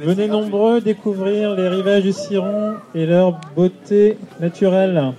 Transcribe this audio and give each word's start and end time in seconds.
Venez 0.00 0.28
nombreux 0.28 0.80
découvrir 0.80 1.56
les 1.56 1.68
rivages 1.68 2.04
du 2.04 2.12
Ciron 2.12 2.74
et 2.94 3.04
leur 3.04 3.32
beauté 3.56 4.16
naturelle. 4.38 5.12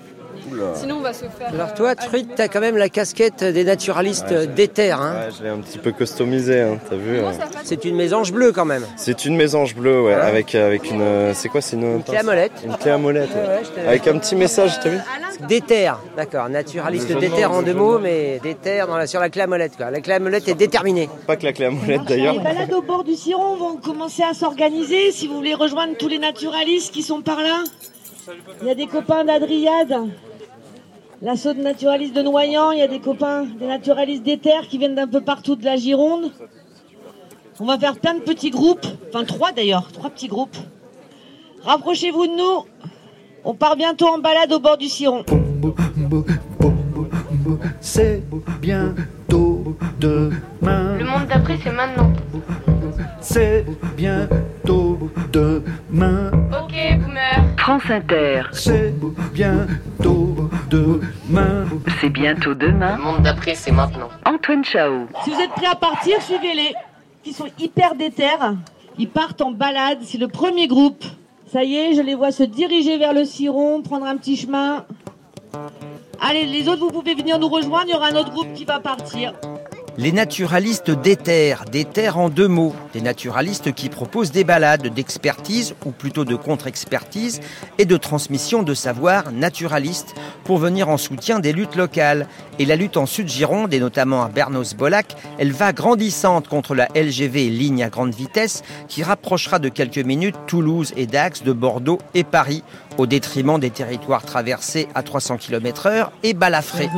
Sinon, 0.75 0.97
on 0.97 1.01
va 1.01 1.13
se 1.13 1.25
faire. 1.25 1.49
Alors 1.53 1.73
toi, 1.73 1.95
Truite, 1.95 2.29
t'as 2.35 2.47
quand 2.47 2.59
même 2.59 2.77
la 2.77 2.89
casquette 2.89 3.43
des 3.43 3.63
naturalistes 3.63 4.33
d'éther. 4.33 4.99
Hein. 5.01 5.15
Ouais, 5.27 5.33
je 5.37 5.43
l'ai 5.43 5.49
un 5.49 5.57
petit 5.59 5.77
peu 5.77 5.91
customisé, 5.91 6.61
hein, 6.61 6.77
t'as 6.89 6.95
vu 6.95 7.17
euh. 7.19 7.31
C'est 7.63 7.85
une 7.85 7.95
mésange 7.95 8.31
bleue 8.31 8.51
quand 8.51 8.65
même. 8.65 8.85
C'est 8.95 9.25
une 9.25 9.35
mésange 9.35 9.75
bleue, 9.75 10.01
ouais, 10.01 10.15
Ouais. 10.15 10.21
avec, 10.21 10.55
euh, 10.55 10.67
avec 10.67 10.89
une... 10.89 11.01
euh, 11.01 11.33
C'est 11.33 11.49
quoi, 11.49 11.61
c'est 11.61 11.75
une... 11.75 11.95
Une 11.97 12.03
clé 12.03 12.17
à 12.17 12.23
molette. 12.23 12.51
Une 12.65 12.75
clé 12.77 12.91
à 12.91 12.97
molette, 12.97 13.29
ouais. 13.29 13.41
Ouais, 13.41 13.81
ouais, 13.83 13.87
Avec 13.87 14.07
un 14.07 14.17
petit 14.17 14.35
message, 14.35 14.79
t'as 14.81 14.89
vu 14.89 14.99
D'éther, 15.47 15.99
d'accord. 16.15 16.49
Naturaliste 16.49 17.09
Le 17.09 17.15
jeu 17.15 17.15
de 17.15 17.19
d'éther 17.27 17.49
mots, 17.51 17.55
en 17.57 17.61
deux 17.61 17.73
mots, 17.73 17.99
mais 17.99 18.39
dans 18.87 18.97
la- 18.97 19.05
sur 19.07 19.19
la 19.19 19.29
clé 19.29 19.41
à 19.43 19.47
molette. 19.47 19.77
Quoi. 19.77 19.91
La 19.91 20.01
clé 20.01 20.13
à 20.13 20.19
molette 20.19 20.47
est 20.47 20.55
déterminée. 20.55 21.09
Pas 21.27 21.35
que 21.35 21.43
la 21.45 21.53
clé 21.53 21.65
à 21.65 21.69
molette, 21.69 22.05
d'ailleurs. 22.07 22.33
Les 22.33 22.39
balades 22.39 22.73
au 22.73 22.81
bord 22.81 23.03
du 23.03 23.13
Ciron 23.15 23.55
vont 23.55 23.75
commencer 23.77 24.23
à 24.23 24.33
s'organiser. 24.33 25.11
Si 25.11 25.27
vous 25.27 25.35
voulez 25.35 25.53
rejoindre 25.53 25.95
tous 25.97 26.07
les 26.07 26.17
naturalistes 26.17 26.91
qui 26.93 27.03
sont 27.03 27.21
par 27.21 27.37
là, 27.39 27.63
il 28.61 28.67
y 28.67 28.71
a 28.71 28.75
des 28.75 28.87
copains 28.87 29.23
d'Adriade, 29.25 29.95
l'assaut 31.21 31.53
de 31.53 31.61
naturalistes 31.61 32.15
de 32.15 32.21
Noyant, 32.21 32.71
il 32.71 32.79
y 32.79 32.81
a 32.81 32.87
des 32.87 32.99
copains 32.99 33.45
des 33.59 33.67
naturalistes 33.67 34.23
d'Éther 34.23 34.67
qui 34.69 34.77
viennent 34.77 34.95
d'un 34.95 35.07
peu 35.07 35.21
partout 35.21 35.55
de 35.55 35.65
la 35.65 35.75
Gironde. 35.75 36.31
On 37.59 37.65
va 37.65 37.77
faire 37.79 37.97
plein 37.97 38.13
de 38.13 38.19
petits 38.19 38.51
groupes, 38.51 38.85
enfin 39.09 39.23
trois 39.23 39.51
d'ailleurs, 39.51 39.91
trois 39.91 40.09
petits 40.09 40.27
groupes. 40.27 40.57
Rapprochez-vous 41.63 42.27
de 42.27 42.37
nous. 42.37 42.65
On 43.43 43.53
part 43.53 43.75
bientôt 43.75 44.07
en 44.07 44.19
balade 44.19 44.51
au 44.53 44.59
bord 44.59 44.77
du 44.77 44.87
Ciron. 44.87 45.23
C'est 47.81 48.21
bientôt 48.61 49.75
demain. 49.99 50.97
Le 50.97 51.05
monde 51.05 51.27
d'après, 51.27 51.57
c'est 51.63 51.71
maintenant. 51.71 52.11
C'est 53.21 53.65
bientôt 53.95 54.99
demain. 55.31 56.31
France 57.67 57.89
Inter, 57.89 58.43
C'est 58.53 58.93
bientôt 59.33 60.49
demain. 60.69 61.65
c'est 61.99 62.07
bientôt 62.09 62.53
demain. 62.53 62.95
monde 62.95 63.23
d'après, 63.23 63.55
c'est 63.55 63.73
maintenant. 63.73 64.07
Antoine 64.23 64.63
Chao. 64.63 65.07
Si 65.25 65.31
vous 65.31 65.41
êtes 65.41 65.49
prêts 65.49 65.67
à 65.67 65.75
partir, 65.75 66.21
suivez-les. 66.21 66.73
Ils 67.25 67.33
sont 67.33 67.49
hyper 67.59 67.95
déter. 67.95 68.29
Ils 68.97 69.09
partent 69.09 69.41
en 69.41 69.51
balade. 69.51 69.97
C'est 70.03 70.17
le 70.17 70.29
premier 70.29 70.69
groupe. 70.69 71.03
Ça 71.51 71.65
y 71.65 71.75
est, 71.75 71.93
je 71.93 72.01
les 72.01 72.15
vois 72.15 72.31
se 72.31 72.43
diriger 72.43 72.97
vers 72.97 73.11
le 73.11 73.25
Ciron, 73.25 73.81
prendre 73.81 74.05
un 74.05 74.15
petit 74.15 74.37
chemin. 74.37 74.85
Allez, 76.21 76.45
les 76.45 76.69
autres, 76.69 76.79
vous 76.79 76.91
pouvez 76.91 77.15
venir 77.15 77.37
nous 77.37 77.49
rejoindre. 77.49 77.87
Il 77.89 77.91
y 77.91 77.95
aura 77.95 78.07
un 78.07 78.15
autre 78.15 78.31
groupe 78.31 78.53
qui 78.53 78.63
va 78.63 78.79
partir. 78.79 79.33
Les 79.99 80.11
naturalistes 80.11 80.91
d'éther, 80.91 81.65
d'éther 81.71 82.19
en 82.19 82.29
deux 82.29 82.47
mots, 82.47 82.75
des 82.93 83.01
naturalistes 83.01 83.73
qui 83.73 83.89
proposent 83.89 84.31
des 84.31 84.43
balades 84.43 84.93
d'expertise, 84.93 85.73
ou 85.87 85.91
plutôt 85.91 86.23
de 86.23 86.35
contre-expertise, 86.35 87.39
et 87.79 87.85
de 87.85 87.97
transmission 87.97 88.61
de 88.61 88.75
savoir 88.75 89.31
naturaliste 89.31 90.13
pour 90.43 90.59
venir 90.59 90.89
en 90.89 90.97
soutien 90.97 91.39
des 91.39 91.51
luttes 91.51 91.75
locales. 91.75 92.27
Et 92.59 92.65
la 92.65 92.75
lutte 92.75 92.95
en 92.95 93.07
Sud-Gironde, 93.07 93.73
et 93.73 93.79
notamment 93.79 94.21
à 94.21 94.29
Bernos-Bolac, 94.29 95.15
elle 95.39 95.51
va 95.51 95.73
grandissante 95.73 96.47
contre 96.47 96.75
la 96.75 96.87
LGV 96.93 97.49
ligne 97.49 97.83
à 97.83 97.89
grande 97.89 98.13
vitesse 98.13 98.61
qui 98.87 99.01
rapprochera 99.01 99.57
de 99.57 99.69
quelques 99.69 99.97
minutes 99.97 100.35
Toulouse 100.45 100.93
et 100.95 101.07
Dax 101.07 101.41
de 101.41 101.53
Bordeaux 101.53 101.97
et 102.13 102.23
Paris, 102.23 102.63
au 102.99 103.07
détriment 103.07 103.59
des 103.59 103.71
territoires 103.71 104.25
traversés 104.25 104.87
à 104.93 105.01
300 105.01 105.37
km/h 105.37 106.09
et 106.21 106.35
balafrés. 106.35 106.89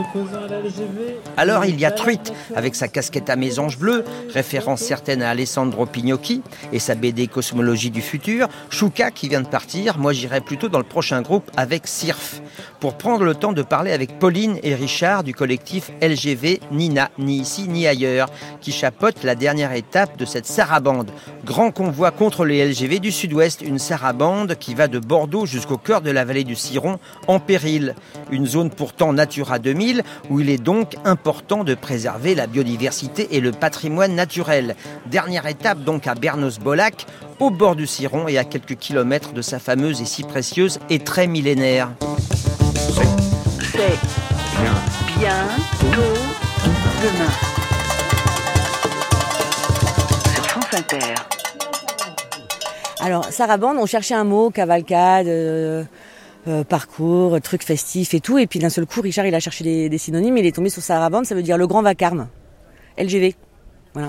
Alors 1.37 1.63
il 1.63 1.79
y 1.79 1.85
a 1.85 1.91
Truite, 1.91 2.33
avec 2.55 2.75
sa 2.75 2.88
casquette 2.89 3.29
à 3.29 3.35
mésange 3.35 3.77
bleue, 3.77 4.03
référence 4.33 4.81
certaine 4.81 5.21
à 5.21 5.29
Alessandro 5.29 5.85
Pignocchi 5.85 6.41
et 6.73 6.79
sa 6.79 6.95
BD 6.95 7.27
Cosmologie 7.27 7.91
du 7.91 8.01
futur, 8.01 8.47
Chouka 8.69 9.11
qui 9.11 9.29
vient 9.29 9.41
de 9.41 9.47
partir, 9.47 9.97
moi 9.97 10.13
j'irai 10.13 10.41
plutôt 10.41 10.69
dans 10.69 10.77
le 10.77 10.83
prochain 10.83 11.21
groupe 11.21 11.49
avec 11.55 11.87
Sirf, 11.87 12.41
pour 12.79 12.97
prendre 12.97 13.23
le 13.23 13.35
temps 13.35 13.53
de 13.53 13.61
parler 13.61 13.91
avec 13.91 14.19
Pauline 14.19 14.57
et 14.63 14.73
Richard 14.73 15.23
du 15.23 15.33
collectif 15.33 15.91
LGV 16.01 16.61
Nina, 16.71 17.11
ni 17.19 17.37
ici 17.39 17.67
ni 17.67 17.85
ailleurs, 17.87 18.29
qui 18.61 18.71
chapeaute 18.71 19.23
la 19.23 19.35
dernière 19.35 19.73
étape 19.73 20.17
de 20.17 20.25
cette 20.25 20.45
sarabande. 20.45 21.11
Grand 21.45 21.71
convoi 21.71 22.11
contre 22.11 22.45
les 22.45 22.65
LGV 22.65 22.99
du 22.99 23.11
sud-ouest, 23.11 23.61
une 23.61 23.79
sarabande 23.79 24.55
qui 24.55 24.73
va 24.73 24.87
de 24.87 24.99
Bordeaux 24.99 25.45
jusqu'au 25.45 25.77
cœur 25.77 26.01
de 26.01 26.11
la 26.11 26.25
vallée 26.25 26.43
du 26.43 26.55
Ciron, 26.55 26.99
en 27.27 27.39
péril. 27.39 27.95
Une 28.31 28.45
zone 28.47 28.69
pourtant 28.69 29.13
Natura 29.13 29.59
2000, 29.59 30.03
où 30.29 30.39
il 30.39 30.49
est 30.49 30.61
donc 30.61 30.95
important 31.05 31.63
de 31.63 31.75
préserver 31.75 32.35
la 32.35 32.47
biodiversité 32.47 32.78
et 33.29 33.39
le 33.39 33.51
patrimoine 33.51 34.15
naturel. 34.15 34.75
Dernière 35.07 35.47
étape 35.47 35.83
donc 35.83 36.07
à 36.07 36.15
Bernos-Bolac, 36.15 37.05
au 37.39 37.49
bord 37.49 37.75
du 37.75 37.85
Ciron 37.85 38.27
et 38.27 38.37
à 38.37 38.43
quelques 38.43 38.75
kilomètres 38.75 39.33
de 39.33 39.41
sa 39.41 39.59
fameuse 39.59 40.01
et 40.01 40.05
si 40.05 40.23
précieuse 40.23 40.79
et 40.89 40.99
très 40.99 41.27
millénaire. 41.27 41.89
C'est 43.59 43.99
demain. 47.01 47.31
Sur 50.33 50.45
France 50.45 50.73
Inter. 50.73 51.15
Alors, 53.01 53.25
Sarabande, 53.25 53.77
on 53.79 53.85
cherchait 53.85 54.15
un 54.15 54.25
mot, 54.25 54.49
cavalcade, 54.49 55.27
euh, 55.27 55.83
euh, 56.47 56.63
parcours, 56.63 57.39
truc 57.41 57.63
festif 57.63 58.13
et 58.13 58.19
tout. 58.19 58.37
Et 58.37 58.47
puis 58.47 58.59
d'un 58.59 58.69
seul 58.69 58.85
coup, 58.85 59.01
Richard, 59.01 59.25
il 59.25 59.35
a 59.35 59.39
cherché 59.39 59.63
des, 59.63 59.89
des 59.89 59.97
synonymes. 59.97 60.37
Il 60.37 60.45
est 60.45 60.55
tombé 60.55 60.69
sur 60.69 60.81
Sarabande, 60.81 61.25
ça 61.25 61.35
veut 61.35 61.43
dire 61.43 61.57
le 61.57 61.67
grand 61.67 61.81
vacarme. 61.81 62.27
LGV. 62.99 63.35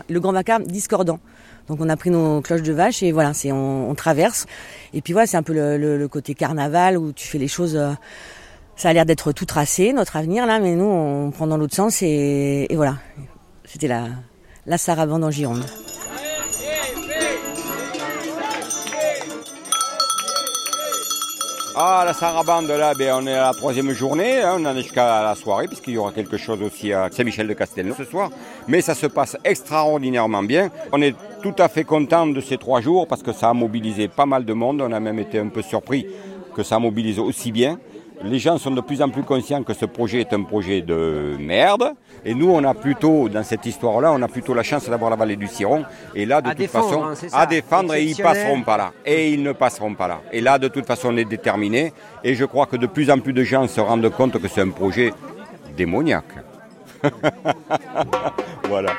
Le 0.09 0.21
grand 0.21 0.33
vacarme 0.33 0.65
discordant. 0.65 1.21
Donc 1.69 1.79
on 1.81 1.89
a 1.89 1.97
pris 1.97 2.11
nos 2.11 2.41
cloches 2.41 2.63
de 2.63 2.73
vache 2.73 3.03
et 3.03 3.13
voilà, 3.13 3.33
c'est 3.33 3.53
on, 3.53 3.95
traverse. 3.95 4.47
Et 4.93 5.01
puis 5.01 5.13
voilà, 5.13 5.27
c'est 5.27 5.37
un 5.37 5.43
peu 5.43 5.53
le, 5.55 6.09
côté 6.09 6.35
carnaval 6.35 6.99
où 6.99 7.13
tu 7.13 7.27
fais 7.27 7.39
les 7.39 7.49
choses. 7.49 7.77
euh, 7.77 7.93
ça 8.77 8.89
a 8.89 8.93
l'air 8.93 9.05
d'être 9.05 9.33
tout 9.33 9.45
tracé, 9.45 9.93
notre 9.93 10.17
avenir 10.17 10.47
là, 10.47 10.59
mais 10.59 10.75
nous 10.75 10.87
on 10.87 11.31
prend 11.31 11.47
dans 11.47 11.59
l'autre 11.59 11.75
sens 11.75 12.03
et, 12.03 12.67
et 12.69 12.77
voilà. 12.77 12.97
C'était 13.67 13.89
la, 13.89 14.07
la 14.67 14.79
Sarabande 14.79 15.23
en 15.23 15.31
Gironde. 15.31 15.65
Ah, 21.83 22.03
la 22.05 22.13
sarabande, 22.13 22.67
là, 22.67 22.93
ben, 22.93 23.15
on 23.23 23.27
est 23.27 23.33
à 23.33 23.47
la 23.47 23.53
troisième 23.55 23.91
journée, 23.93 24.43
hein, 24.43 24.57
on 24.59 24.67
en 24.67 24.77
est 24.77 24.83
jusqu'à 24.83 25.23
la 25.23 25.35
soirée, 25.35 25.67
puisqu'il 25.67 25.95
y 25.95 25.97
aura 25.97 26.13
quelque 26.13 26.37
chose 26.37 26.61
aussi 26.61 26.93
à 26.93 27.09
Saint-Michel 27.11 27.49
de 27.49 27.55
Castelnau 27.55 27.95
ce 27.97 28.05
soir. 28.05 28.29
Mais 28.69 28.83
ça 28.83 28.95
se 28.95 29.07
passe 29.07 29.39
extraordinairement 29.45 30.43
bien. 30.43 30.69
On 30.93 31.01
est 31.01 31.17
tout 31.43 31.55
à 31.59 31.71
fait 31.71 31.85
content 31.85 32.27
de 32.27 32.41
ces 32.43 32.59
trois 32.59 32.83
jours, 32.83 33.09
parce 33.09 33.23
que 33.23 33.33
ça 33.33 33.49
a 33.49 33.55
mobilisé 33.55 34.09
pas 34.09 34.27
mal 34.27 34.45
de 34.45 34.53
monde. 34.53 34.83
On 34.83 34.93
a 34.93 35.01
même 35.01 35.19
été 35.19 35.39
un 35.39 35.49
peu 35.49 35.63
surpris 35.63 36.07
que 36.55 36.63
ça 36.63 36.79
mobilise 36.79 37.19
aussi 37.19 37.51
bien. 37.51 37.79
Les 38.23 38.39
gens 38.39 38.59
sont 38.59 38.71
de 38.71 38.83
plus 38.83 39.01
en 39.01 39.09
plus 39.09 39.23
conscients 39.23 39.63
que 39.63 39.73
ce 39.73 39.87
projet 39.87 40.21
est 40.21 40.33
un 40.35 40.43
projet 40.43 40.83
de 40.83 41.37
merde. 41.39 41.95
Et 42.25 42.35
nous, 42.35 42.51
on 42.51 42.63
a 42.65 42.75
plutôt, 42.75 43.31
dans 43.31 43.43
cette 43.43 43.65
histoire-là, 43.65 44.13
on 44.13 44.21
a 44.21 44.29
plutôt 44.29 44.53
la 44.53 44.63
chance 44.63 44.89
d'avoir 44.89 45.11
la 45.11 45.17
vallée 45.17 45.37
du 45.37 45.47
Ciron. 45.47 45.85
Et 46.15 46.27
là, 46.27 46.43
de 46.43 46.51
À 46.51 46.55
toute 46.55 46.67
façon, 46.67 47.03
hein, 47.03 47.15
à 47.33 47.47
défendre, 47.47 47.95
et 47.95 48.05
ils 48.05 48.17
passeront 48.17 48.61
pas 48.63 48.77
là. 48.77 48.93
Et 49.07 49.33
ils 49.33 49.43
ne 49.43 49.53
passeront 49.53 49.95
pas 49.95 50.07
là. 50.07 50.21
Et 50.33 50.43
là, 50.43 50.59
de 50.59 50.69
toute 50.69 50.85
façon, 50.85 51.09
on 51.13 51.17
est 51.17 51.25
déterminé. 51.25 51.95
Et 52.23 52.35
je 52.35 52.45
crois 52.45 52.67
que 52.67 52.77
de 52.77 52.87
plus 52.87 53.11
en 53.11 53.19
plus 53.19 53.33
de 53.33 53.43
gens 53.43 53.67
se 53.67 53.81
rendent 53.81 54.11
compte 54.11 54.39
que 54.39 54.49
c'est 54.49 54.61
un 54.61 54.71
projet 54.71 55.15
démoniaque. 55.77 56.35
voilà. 58.69 58.93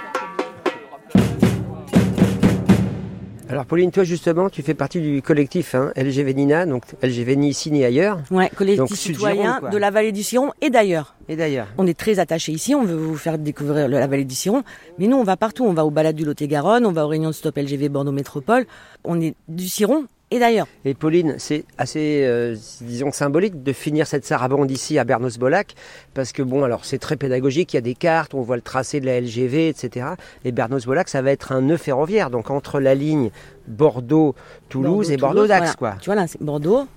Alors 3.51 3.65
Pauline, 3.65 3.91
toi 3.91 4.05
justement, 4.05 4.49
tu 4.49 4.61
fais 4.61 4.73
partie 4.73 5.01
du 5.01 5.21
collectif 5.21 5.75
hein, 5.75 5.91
LGV 5.97 6.33
Nina, 6.33 6.65
donc 6.65 6.83
LGV 7.03 7.35
ni 7.35 7.49
ici 7.49 7.69
ni 7.69 7.83
ailleurs. 7.83 8.19
Ouais, 8.31 8.49
collectif 8.49 8.89
Donc, 8.89 8.97
citoyen 8.97 9.59
de 9.69 9.77
la 9.77 9.91
vallée 9.91 10.13
du 10.13 10.23
Ciron 10.23 10.51
et 10.61 10.69
d'ailleurs. 10.69 11.15
Et 11.27 11.35
d'ailleurs. 11.35 11.67
On 11.77 11.85
est 11.85 11.97
très 11.97 12.19
attachés 12.19 12.53
ici, 12.53 12.75
on 12.75 12.83
veut 12.83 12.95
vous 12.95 13.17
faire 13.17 13.37
découvrir 13.37 13.89
la 13.89 14.07
vallée 14.07 14.23
du 14.23 14.35
Ciron, 14.35 14.63
mais 14.99 15.07
nous 15.07 15.17
on 15.17 15.25
va 15.25 15.35
partout, 15.35 15.65
on 15.65 15.73
va 15.73 15.85
au 15.85 15.91
balade 15.91 16.15
du 16.15 16.23
Lot-et-Garonne, 16.23 16.85
on 16.85 16.93
va 16.93 17.03
aux 17.03 17.09
réunions 17.09 17.31
de 17.31 17.35
Stop 17.35 17.57
LGV 17.57 17.89
Bordeaux 17.89 18.13
Métropole, 18.13 18.65
on 19.03 19.19
est 19.19 19.35
du 19.49 19.67
Ciron 19.67 20.05
et 20.31 20.39
d'ailleurs. 20.39 20.67
Et 20.85 20.93
Pauline, 20.93 21.35
c'est 21.37 21.65
assez, 21.77 22.23
euh, 22.25 22.55
disons, 22.81 23.11
symbolique 23.11 23.61
de 23.63 23.73
finir 23.73 24.07
cette 24.07 24.25
sarabande 24.25 24.71
ici 24.71 24.97
à 24.97 25.03
Bernos-Bolac, 25.03 25.75
parce 26.13 26.31
que 26.31 26.41
bon, 26.41 26.63
alors 26.63 26.85
c'est 26.85 26.97
très 26.97 27.17
pédagogique, 27.17 27.73
il 27.73 27.75
y 27.75 27.79
a 27.79 27.81
des 27.81 27.95
cartes, 27.95 28.33
on 28.33 28.41
voit 28.41 28.55
le 28.55 28.61
tracé 28.61 28.99
de 28.99 29.05
la 29.05 29.19
LGV, 29.19 29.67
etc. 29.67 30.07
Et 30.45 30.51
Bernos-Bolac, 30.51 31.09
ça 31.09 31.21
va 31.21 31.31
être 31.31 31.51
un 31.51 31.61
nœud 31.61 31.77
ferroviaire, 31.77 32.29
donc 32.29 32.49
entre 32.49 32.79
la 32.79 32.95
ligne 32.95 33.29
Bordeaux-Toulouse 33.67 35.11
et 35.11 35.17
Bordeaux-Dax, 35.17 35.75
voilà. 35.77 35.93
quoi. 35.93 36.01
Tu 36.01 36.05
vois 36.05 36.15
là, 36.15 36.27
c'est 36.27 36.41
Bordeaux, 36.41 36.87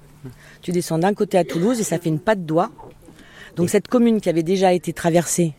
tu 0.62 0.72
descends 0.72 0.98
d'un 0.98 1.14
côté 1.14 1.36
à 1.38 1.44
Toulouse 1.44 1.80
et 1.80 1.84
ça 1.84 1.98
fait 1.98 2.08
une 2.08 2.20
patte 2.20 2.44
d'oie. 2.46 2.70
Donc 3.56 3.70
cette 3.70 3.88
commune 3.88 4.20
qui 4.20 4.28
avait 4.28 4.42
déjà 4.42 4.72
été 4.72 4.92
traversée 4.92 5.52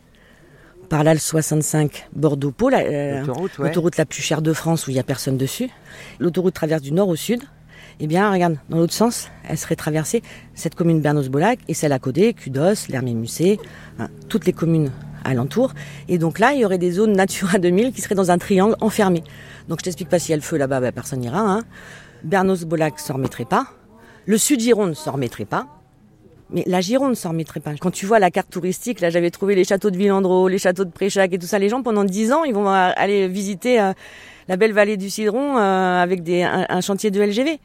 par 0.89 1.03
l'AL 1.03 1.19
65 1.19 2.07
Bordeaux-Pau, 2.13 2.69
la- 2.69 2.79
euh, 2.79 3.23
ouais. 3.25 3.47
l'autoroute 3.59 3.97
la 3.97 4.05
plus 4.05 4.21
chère 4.21 4.41
de 4.41 4.53
France 4.53 4.85
où 4.87 4.91
il 4.91 4.93
n'y 4.93 4.99
a 4.99 5.03
personne 5.03 5.37
dessus. 5.37 5.69
L'autoroute 6.19 6.53
traverse 6.53 6.81
du 6.81 6.91
nord 6.91 7.07
au 7.07 7.15
sud. 7.15 7.41
Eh 7.99 8.07
bien, 8.07 8.31
regarde, 8.31 8.57
dans 8.69 8.77
l'autre 8.77 8.93
sens, 8.93 9.29
elle 9.47 9.57
serait 9.57 9.75
traversée 9.75 10.21
cette 10.53 10.75
commune 10.75 11.01
Bernos-Bolac 11.01 11.59
et 11.67 11.73
celle 11.73 11.93
à 11.93 11.99
côté, 11.99 12.33
Cudos, 12.33 12.87
l'Hermé-Musset, 12.89 13.57
hein, 13.99 14.09
toutes 14.27 14.45
les 14.45 14.53
communes 14.53 14.91
alentour. 15.23 15.73
Et 16.07 16.17
donc 16.17 16.39
là, 16.39 16.53
il 16.53 16.59
y 16.59 16.65
aurait 16.65 16.77
des 16.77 16.91
zones 16.91 17.13
Natura 17.13 17.57
2000 17.57 17.93
qui 17.93 18.01
seraient 18.01 18.15
dans 18.15 18.31
un 18.31 18.37
triangle 18.37 18.75
enfermé. 18.81 19.23
Donc 19.69 19.79
je 19.79 19.85
t'explique 19.85 20.09
pas 20.09 20.19
s'il 20.19 20.31
y 20.31 20.33
a 20.33 20.37
le 20.37 20.41
feu 20.41 20.57
là-bas, 20.57 20.79
bah, 20.81 20.91
personne 20.91 21.19
n'ira. 21.19 21.39
Hein. 21.39 21.63
Bernos-Bolac 22.23 22.99
s'en 22.99 23.15
remettrait 23.15 23.45
pas. 23.45 23.67
Le 24.25 24.37
sud 24.37 24.59
Gironde 24.59 24.95
s'en 24.95 25.13
remettrait 25.13 25.45
pas. 25.45 25.67
Mais 26.51 26.63
la 26.67 26.79
Gironde 26.79 27.15
s'en 27.15 27.29
remettrait 27.29 27.59
pas. 27.59 27.73
Quand 27.79 27.91
tu 27.91 28.05
vois 28.05 28.19
la 28.19 28.29
carte 28.29 28.51
touristique, 28.51 29.01
là 29.01 29.09
j'avais 29.09 29.31
trouvé 29.31 29.55
les 29.55 29.63
châteaux 29.63 29.89
de 29.89 29.97
Villandreau, 29.97 30.47
les 30.47 30.59
châteaux 30.59 30.85
de 30.85 30.91
Préchac 30.91 31.33
et 31.33 31.39
tout 31.39 31.47
ça. 31.47 31.57
Les 31.57 31.69
gens 31.69 31.81
pendant 31.81 32.03
10 32.03 32.31
ans, 32.33 32.43
ils 32.43 32.53
vont 32.53 32.67
euh, 32.67 32.91
aller 32.95 33.27
visiter 33.27 33.79
euh, 33.79 33.93
la 34.47 34.57
belle 34.57 34.73
vallée 34.73 34.97
du 34.97 35.09
Cidron 35.09 35.57
euh, 35.57 36.03
avec 36.03 36.21
des, 36.21 36.43
un 36.43 36.81
chantier 36.81 37.09
de 37.09 37.19
LGV. 37.19 37.59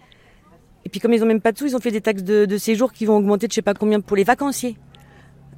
Et 0.90 0.98
puis 0.98 0.98
comme 0.98 1.12
ils 1.12 1.22
ont 1.22 1.26
même 1.26 1.40
pas 1.40 1.52
de 1.52 1.56
sous, 1.56 1.66
ils 1.66 1.76
ont 1.76 1.78
fait 1.78 1.92
des 1.92 2.00
taxes 2.00 2.24
de, 2.24 2.46
de 2.46 2.58
séjour 2.58 2.92
qui 2.92 3.06
vont 3.06 3.16
augmenter 3.16 3.46
de 3.46 3.52
je 3.52 3.54
sais 3.54 3.62
pas 3.62 3.74
combien 3.74 4.00
pour 4.00 4.16
les 4.16 4.24
vacanciers. 4.24 4.76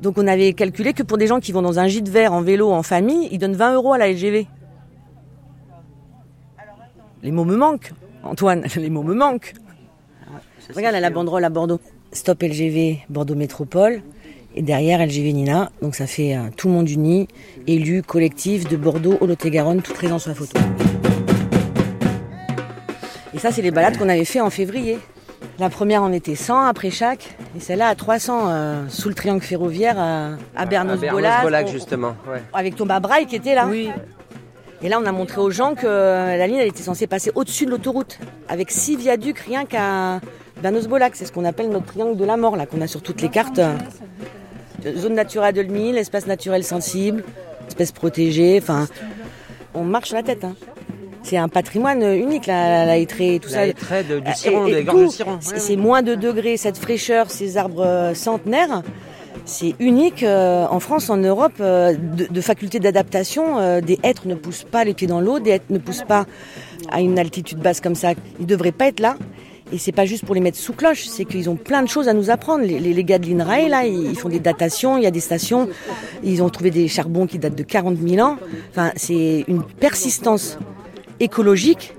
Donc 0.03 0.19
on 0.19 0.27
avait 0.27 0.53
calculé 0.53 0.93
que 0.93 1.03
pour 1.03 1.17
des 1.17 1.27
gens 1.27 1.41
qui 1.41 1.53
vont 1.53 1.63
dans 1.63 1.79
un 1.79 1.87
gîte 1.87 2.11
vert 2.11 2.35
en 2.35 2.43
vélo 2.43 2.71
en 2.71 2.83
famille, 2.83 3.31
ils 3.33 3.39
donnent 3.39 3.57
20 3.57 3.73
euros 3.73 3.95
à 3.95 3.99
la 3.99 4.13
LGV. 4.13 4.47
Les 7.23 7.31
mots 7.31 7.47
me 7.47 7.57
manquent, 7.57 7.93
Antoine, 8.23 8.67
les 8.77 8.91
mots 8.91 9.03
me 9.03 9.15
manquent. 9.15 9.55
Regarde 10.77 10.97
à 10.97 11.01
la 11.01 11.09
banderole 11.09 11.45
à 11.47 11.49
Bordeaux. 11.49 11.81
Stop 12.13 12.43
LGV 12.43 12.99
Bordeaux 13.09 13.35
Métropole. 13.35 14.03
Et 14.55 14.61
derrière 14.61 15.03
LGV 15.03 15.33
Nina. 15.33 15.73
Donc 15.81 15.95
ça 15.95 16.07
fait 16.07 16.37
euh, 16.37 16.51
tout 16.59 16.69
le 16.69 16.75
monde 16.75 16.91
uni, 16.91 17.27
élu, 17.67 18.03
collectif 18.03 18.69
de 18.69 18.77
Bordeaux 18.77 19.17
au 19.23 19.27
Lot-et-Garonne, 19.27 19.81
tout 19.81 19.95
présent 19.95 20.19
sur 20.19 20.29
la 20.29 20.35
photo. 20.35 20.61
Et 23.35 23.39
ça, 23.39 23.51
c'est 23.51 23.63
les 23.63 23.71
balades 23.71 23.97
qu'on 23.97 24.11
avait 24.11 24.27
fait 24.27 24.43
en 24.43 24.51
février. 24.51 24.99
La 25.59 25.69
première 25.71 26.03
en 26.03 26.13
était 26.13 26.35
100 26.35 26.65
après 26.67 26.91
chaque, 26.91 27.37
et 27.57 27.61
celle-là 27.61 27.89
à 27.89 27.95
300 27.95 28.41
euh, 28.49 28.85
sous 28.89 29.09
le 29.09 29.15
triangle 29.15 29.43
ferroviaire 29.43 29.97
à, 29.99 30.31
à 30.57 30.67
Bernos-Bolac. 30.67 31.69
Justement. 31.69 32.15
Ouais. 32.31 32.43
avec 32.53 32.75
Thomas 32.77 33.01
Braille 33.01 33.27
qui 33.27 33.37
était 33.37 33.55
là. 33.55 33.67
Oui. 33.69 33.91
Et 34.83 34.89
là, 34.89 34.99
on 35.01 35.07
a 35.07 35.13
montré 35.13 35.41
aux 35.41 35.51
gens 35.51 35.75
que 35.75 35.87
la 35.87 36.47
ligne 36.47 36.57
elle 36.57 36.67
était 36.69 36.83
censée 36.83 37.07
passer 37.07 37.31
au-dessus 37.37 37.67
de 37.67 37.71
l'autoroute, 37.71 38.19
avec 38.49 38.71
six 38.73 38.97
viaducs 38.97 39.39
rien 39.39 39.65
qu'à 39.65 40.21
Bernos-Bolac. 40.63 41.15
C'est 41.15 41.25
ce 41.27 41.33
qu'on 41.33 41.45
appelle 41.45 41.69
notre 41.71 41.87
triangle 41.87 42.17
de 42.17 42.25
la 42.25 42.37
mort, 42.37 42.57
là, 42.57 42.67
qu'on 42.67 42.81
a 42.81 42.87
sur 42.89 43.01
toutes 43.03 43.21
les 43.23 43.29
cartes. 43.29 43.61
Zone 44.97 45.15
Natura 45.15 45.53
2000, 45.53 45.97
espace 45.99 46.27
naturel 46.27 46.65
sensible, 46.65 47.23
espèce 47.69 47.93
protégée, 47.93 48.59
enfin, 48.61 48.89
on 49.75 49.85
marche 49.85 50.13
la 50.13 50.25
tête. 50.25 50.43
hein. 50.45 50.55
C'est 51.23 51.37
un 51.37 51.49
patrimoine 51.49 52.03
unique, 52.03 52.47
la, 52.47 52.85
la 52.85 52.99
hêtraie, 52.99 53.39
tout 53.41 53.49
La 53.51 53.55
ça. 53.55 53.67
hêtraie 53.67 54.05
de- 54.05 54.19
du 54.21 54.31
Et- 54.31 54.35
Ciron, 54.35 54.67
et 54.67 54.75
des 54.75 54.85
gorges 54.85 54.99
de 55.01 55.05
tout, 55.07 55.13
Ciron. 55.13 55.39
c'est- 55.41 55.77
moins 55.77 56.03
de 56.03 56.15
degrés, 56.15 56.57
cette 56.57 56.77
fraîcheur, 56.79 57.31
ces 57.31 57.57
arbres 57.57 57.85
euh, 57.85 58.15
centenaires. 58.15 58.83
C'est 59.45 59.75
unique 59.81 60.23
euh, 60.23 60.67
en 60.71 60.79
France, 60.81 61.11
en 61.11 61.17
Europe, 61.17 61.55
euh, 61.61 61.95
de, 61.95 62.27
de 62.27 62.41
faculté 62.41 62.79
d'adaptation. 62.81 63.59
euh, 63.59 63.81
des 63.81 63.99
hêtres 64.03 64.27
ne 64.29 64.35
poussent 64.35 64.65
pas 64.71 64.85
les 64.85 64.95
pieds 64.95 65.07
dans 65.09 65.21
l'eau, 65.21 65.39
des 65.41 65.51
hêtres 65.51 65.65
ne 65.71 65.79
poussent 65.79 66.05
pas 66.07 66.27
à 66.91 67.01
une 67.01 67.19
altitude 67.19 67.59
basse 67.59 67.81
comme 67.81 67.95
ça. 67.95 68.13
Ils 68.41 68.47
devraient 68.47 68.73
pas 68.73 68.87
être 68.89 69.01
là. 69.01 69.17
Et 69.73 69.79
c'est 69.79 69.91
pas 69.93 70.05
juste 70.05 70.27
pour 70.27 70.35
les 70.35 70.41
mettre 70.43 70.59
sous 70.59 70.75
cloche, 70.75 71.05
c'est 71.07 71.25
qu'ils 71.25 71.49
ont 71.49 71.57
plein 71.57 71.83
de 71.83 71.89
choses 71.89 72.07
à 72.07 72.13
nous 72.13 72.29
apprendre. 72.31 72.63
Les, 72.65 72.79
les- 72.79 72.93
les 72.93 73.05
gars 73.05 73.19
de 73.19 73.27
l'INRAE, 73.27 73.69
là, 73.69 73.87
ils 73.87 74.11
ils 74.11 74.17
font 74.19 74.29
des 74.29 74.39
datations, 74.41 74.99
il 74.99 75.03
y 75.05 75.07
a 75.07 75.11
des 75.11 75.21
stations, 75.21 75.67
ils 76.23 76.43
ont 76.43 76.51
trouvé 76.51 76.71
des 76.71 76.89
charbons 76.89 77.27
qui 77.27 77.39
datent 77.39 77.55
de 77.57 77.63
40 77.63 77.97
000 78.07 78.25
ans. 78.27 78.37
Enfin, 78.71 78.93
c'est 78.97 79.45
une 79.49 79.63
persistance 79.63 80.59
écologique 81.21 81.95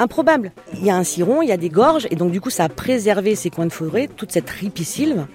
improbable. 0.00 0.52
Il 0.74 0.84
y 0.84 0.90
a 0.90 0.96
un 0.96 1.04
ciron, 1.04 1.42
il 1.42 1.48
y 1.48 1.52
a 1.52 1.56
des 1.56 1.68
gorges, 1.68 2.08
et 2.10 2.16
donc 2.16 2.32
du 2.32 2.40
coup 2.40 2.50
ça 2.50 2.64
a 2.64 2.68
préservé 2.68 3.34
ces 3.34 3.50
coins 3.50 3.66
de 3.66 3.72
forêt, 3.72 4.08
toute 4.08 4.32
cette 4.32 4.48
ripisylve, 4.48 5.26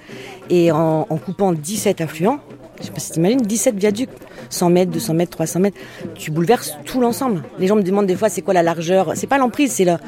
et 0.50 0.72
en, 0.72 1.06
coupant 1.24 1.54
17 1.54 2.02
affluents, 2.02 2.40
je 2.80 2.86
sais 2.86 2.92
pas 2.92 3.00
si 3.00 3.12
t'imagines, 3.12 3.42
17 3.42 3.76
viaducs, 3.76 4.10
100 4.50 4.70
mètres, 4.72 4.92
200 4.92 5.14
mètres, 5.14 5.32
300 5.32 5.60
mètres, 5.60 5.78
tu 6.16 6.32
bouleverses 6.32 6.78
tout 6.86 7.00
l'ensemble. 7.00 7.44
Les 7.60 7.68
gens 7.68 7.76
me 7.76 7.84
demandent 7.84 8.08
des 8.08 8.16
fois 8.16 8.30
c'est 8.30 8.42
quoi 8.42 8.54
la 8.54 8.64
largeur, 8.64 9.14
c'est 9.16 9.28
pas 9.28 9.38
l'emprise, 9.38 9.72
c'est 9.72 9.86
la, 9.86 10.00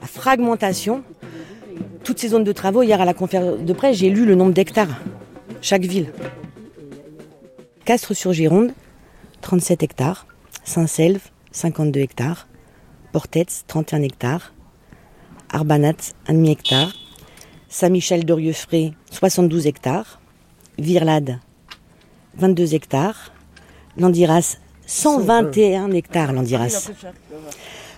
la 0.00 0.06
fragmentation. 0.06 1.02
Toutes 2.04 2.20
ces 2.20 2.28
zones 2.28 2.44
de 2.44 2.52
travaux, 2.52 2.82
hier 2.82 3.00
à 3.00 3.04
la 3.04 3.14
conférence 3.14 3.58
de 3.58 3.72
presse, 3.72 3.96
j'ai 3.96 4.10
lu 4.10 4.24
le 4.24 4.36
nombre 4.36 4.52
d'hectares, 4.52 5.00
chaque 5.60 5.84
ville. 5.84 6.12
Castres-sur-Gironde, 7.84 8.72
37 9.40 9.82
hectares, 9.82 10.26
Saint-Selve, 10.64 11.20
52 11.56 12.02
hectares, 12.02 12.46
Portetz, 13.12 13.64
31 13.66 14.02
hectares, 14.02 14.52
Arbanat, 15.48 16.14
1,5 16.28 16.50
hectare, 16.50 16.92
Saint-Michel-d'Orieux-Fray, 17.70 18.92
72 19.10 19.66
hectares, 19.66 20.18
Virlade, 20.78 21.40
22 22.36 22.74
hectares, 22.74 23.32
Landiras, 23.96 24.58
121 24.84 25.92
hectares, 25.94 26.32
Landiras, 26.34 26.92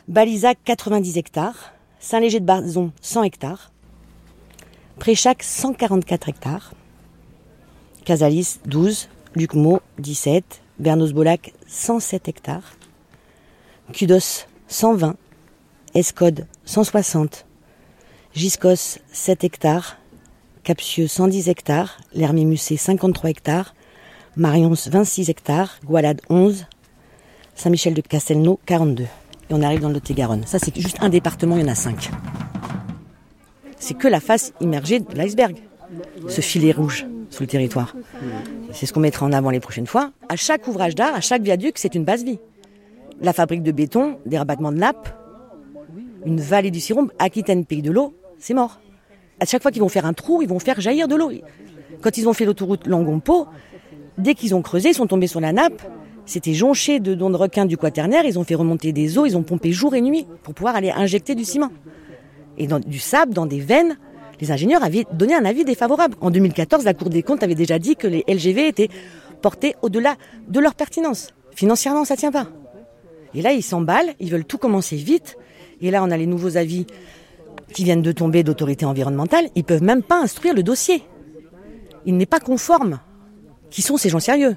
Balizac, 0.07 0.59
90 0.65 1.17
hectares, 1.17 1.73
Saint-Léger-de-Barzon, 1.99 2.93
100 3.01 3.25
hectares, 3.25 3.73
Préchac, 5.01 5.43
144 5.43 6.29
hectares, 6.29 6.71
Casalis, 8.05 8.61
12, 8.67 9.09
Lucmont, 9.35 9.81
17, 9.99 10.63
Bernos-Bolac, 10.79 11.53
107 11.67 12.29
hectares, 12.29 12.78
Cudos, 13.93 14.46
120, 14.69 15.17
Escode, 15.94 16.46
160, 16.67 17.46
Giscos, 18.35 18.99
7 19.12 19.44
hectares, 19.44 19.96
Capsieux, 20.62 21.08
110 21.08 21.49
hectares, 21.49 21.99
L'Hermé-Musset, 22.12 22.76
53 22.76 23.31
hectares, 23.31 23.75
Marions, 24.37 24.75
26 24.75 25.31
hectares, 25.31 25.81
Gualade, 25.87 26.20
11, 26.29 26.67
Saint-Michel 27.55 27.94
de 27.94 28.02
Castelnau, 28.02 28.61
42. 28.67 29.05
Et 29.05 29.08
on 29.50 29.62
arrive 29.62 29.81
dans 29.81 29.88
le 29.88 29.94
Lot-et-Garonne. 29.94 30.44
Ça, 30.46 30.58
c'est 30.58 30.79
juste 30.79 30.99
un 31.00 31.08
département, 31.08 31.56
il 31.56 31.62
y 31.62 31.64
en 31.64 31.69
a 31.69 31.75
5. 31.75 32.11
C'est 33.79 33.94
que 33.94 34.06
la 34.06 34.20
face 34.20 34.52
immergée 34.61 35.00
de 35.00 35.14
l'iceberg, 35.14 35.56
ce 36.29 36.43
filet 36.43 36.73
rouge 36.73 37.06
sur 37.31 37.43
le 37.43 37.46
territoire. 37.46 37.96
C'est 38.75 38.85
ce 38.85 38.93
qu'on 38.93 39.00
mettra 39.00 39.25
en 39.25 39.32
avant 39.32 39.49
les 39.49 39.61
prochaines 39.61 39.87
fois. 39.87 40.12
À 40.29 40.37
chaque 40.37 40.69
ouvrage 40.69 40.94
d'art, 40.94 41.14
à 41.14 41.23
chaque 41.23 41.43
viaduc, 41.43 41.79
c'est 41.79 41.94
une 41.94 42.05
base 42.05 42.23
vie. 42.23 42.38
La 43.20 43.32
fabrique 43.32 43.62
de 43.62 43.73
béton, 43.73 44.19
des 44.26 44.38
rabattements 44.38 44.73
de 44.73 44.79
nappes, 44.79 45.09
une 46.25 46.41
vallée 46.41 46.70
du 46.70 46.81
Ciron, 46.81 47.09
Aquitaine, 47.19 47.65
pays 47.65 47.82
de 47.82 47.91
l'eau, 47.91 48.15
c'est 48.38 48.55
mort. 48.55 48.81
À 49.41 49.44
chaque 49.44 49.62
fois 49.62 49.70
qu'ils 49.70 49.82
vont 49.82 49.88
faire 49.88 50.06
un 50.06 50.12
trou, 50.12 50.43
ils 50.43 50.49
vont 50.49 50.59
faire 50.59 50.81
jaillir 50.81 51.09
de 51.09 51.17
l'eau. 51.17 51.31
Quand 52.00 52.17
ils 52.17 52.29
ont 52.29 52.32
fait 52.32 52.44
l'autoroute 52.44 52.87
Langon-Pau, 52.87 53.47
dès 54.19 54.35
qu'ils 54.35 54.55
ont 54.55 54.62
creusé, 54.62 54.91
ils 54.91 54.94
sont 54.94 55.06
tombés 55.06 55.26
sur 55.26 55.41
la 55.41 55.53
nappe. 55.53 55.82
C'était 56.26 56.55
jonché 56.55 57.00
de 57.00 57.15
dons 57.15 57.31
de 57.31 57.37
requins 57.37 57.65
du 57.65 57.76
quaternaire. 57.76 58.25
Ils 58.25 58.38
ont 58.38 58.44
fait 58.44 58.55
remonter 58.55 58.93
des 58.93 59.19
eaux, 59.19 59.26
ils 59.26 59.37
ont 59.37 59.43
pompé 59.43 59.73
jour 59.73 59.94
et 59.94 60.00
nuit 60.00 60.26
pour 60.43 60.55
pouvoir 60.55 60.76
aller 60.76 60.91
injecter 60.91 61.35
du 61.35 61.44
ciment. 61.44 61.71
Et 62.59 62.66
dans 62.66 62.81
du 62.81 62.99
sable, 62.99 63.33
dans 63.33 63.47
des 63.47 63.61
veines, 63.61 63.97
les 64.40 64.52
ingénieurs 64.52 64.85
avaient 64.85 65.07
donné 65.12 65.35
un 65.35 65.45
avis 65.45 65.64
défavorable. 65.64 66.16
En 66.21 66.31
2014, 66.31 66.85
la 66.85 66.95
Cour 66.95 67.09
des 67.09 67.23
comptes 67.23 67.43
avait 67.43 67.54
déjà 67.54 67.78
dit 67.78 67.97
que 67.97 68.07
les 68.07 68.25
LGV 68.28 68.69
étaient 68.69 68.88
portés 69.40 69.75
au-delà 69.83 70.16
de 70.49 70.61
leur 70.61 70.75
pertinence. 70.75 71.33
Financièrement, 71.54 72.04
ça 72.04 72.16
tient 72.16 72.33
pas. 72.33 72.49
Et 73.38 73.42
là, 73.42 73.52
ils 73.52 73.62
s'emballent, 73.62 74.14
ils 74.18 74.33
veulent 74.33 74.45
tout 74.45 74.59
commencer 74.59 74.97
vite. 74.97 75.37
Et 75.80 75.92
là, 75.92 76.02
on 76.02 76.11
a 76.11 76.16
les 76.16 76.26
nouveaux 76.26 76.57
avis 76.57 76.87
qui 77.73 77.85
viennent 77.85 78.02
de 78.02 78.11
tomber 78.11 78.42
d'autorité 78.42 78.85
environnementale. 78.85 79.47
Ils 79.54 79.62
peuvent 79.62 79.83
même 79.85 80.02
pas 80.02 80.21
instruire 80.21 80.54
le 80.54 80.64
dossier. 80.64 81.04
Il 82.04 82.16
n'est 82.16 82.26
pas 82.26 82.40
conforme. 82.40 82.99
Qui 83.71 83.80
sont 83.80 83.97
ces 83.97 84.09
gens 84.09 84.18
sérieux? 84.18 84.57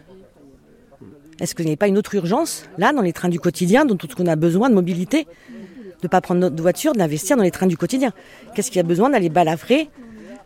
Est-ce 1.39 1.53
qu'il 1.53 1.67
n'y 1.67 1.73
a 1.73 1.77
pas 1.77 1.87
une 1.89 1.99
autre 1.99 2.15
urgence, 2.15 2.65
là, 2.79 2.91
dans 2.91 3.03
les 3.03 3.13
trains 3.13 3.29
du 3.29 3.39
quotidien, 3.39 3.85
dont 3.85 3.95
tout 3.95 4.07
ce 4.09 4.15
qu'on 4.15 4.25
a 4.25 4.35
besoin 4.35 4.67
de 4.67 4.73
mobilité 4.73 5.25
De 5.25 5.29
ne 6.03 6.07
pas 6.07 6.21
prendre 6.21 6.39
notre 6.41 6.59
voiture, 6.59 6.93
d'investir 6.93 7.37
dans 7.37 7.43
les 7.43 7.51
trains 7.51 7.67
du 7.67 7.77
quotidien? 7.77 8.11
Qu'est-ce 8.55 8.69
qu'il 8.71 8.77
y 8.77 8.79
a 8.79 8.83
besoin 8.87 9.11
d'aller 9.11 9.29
balafrer 9.29 9.89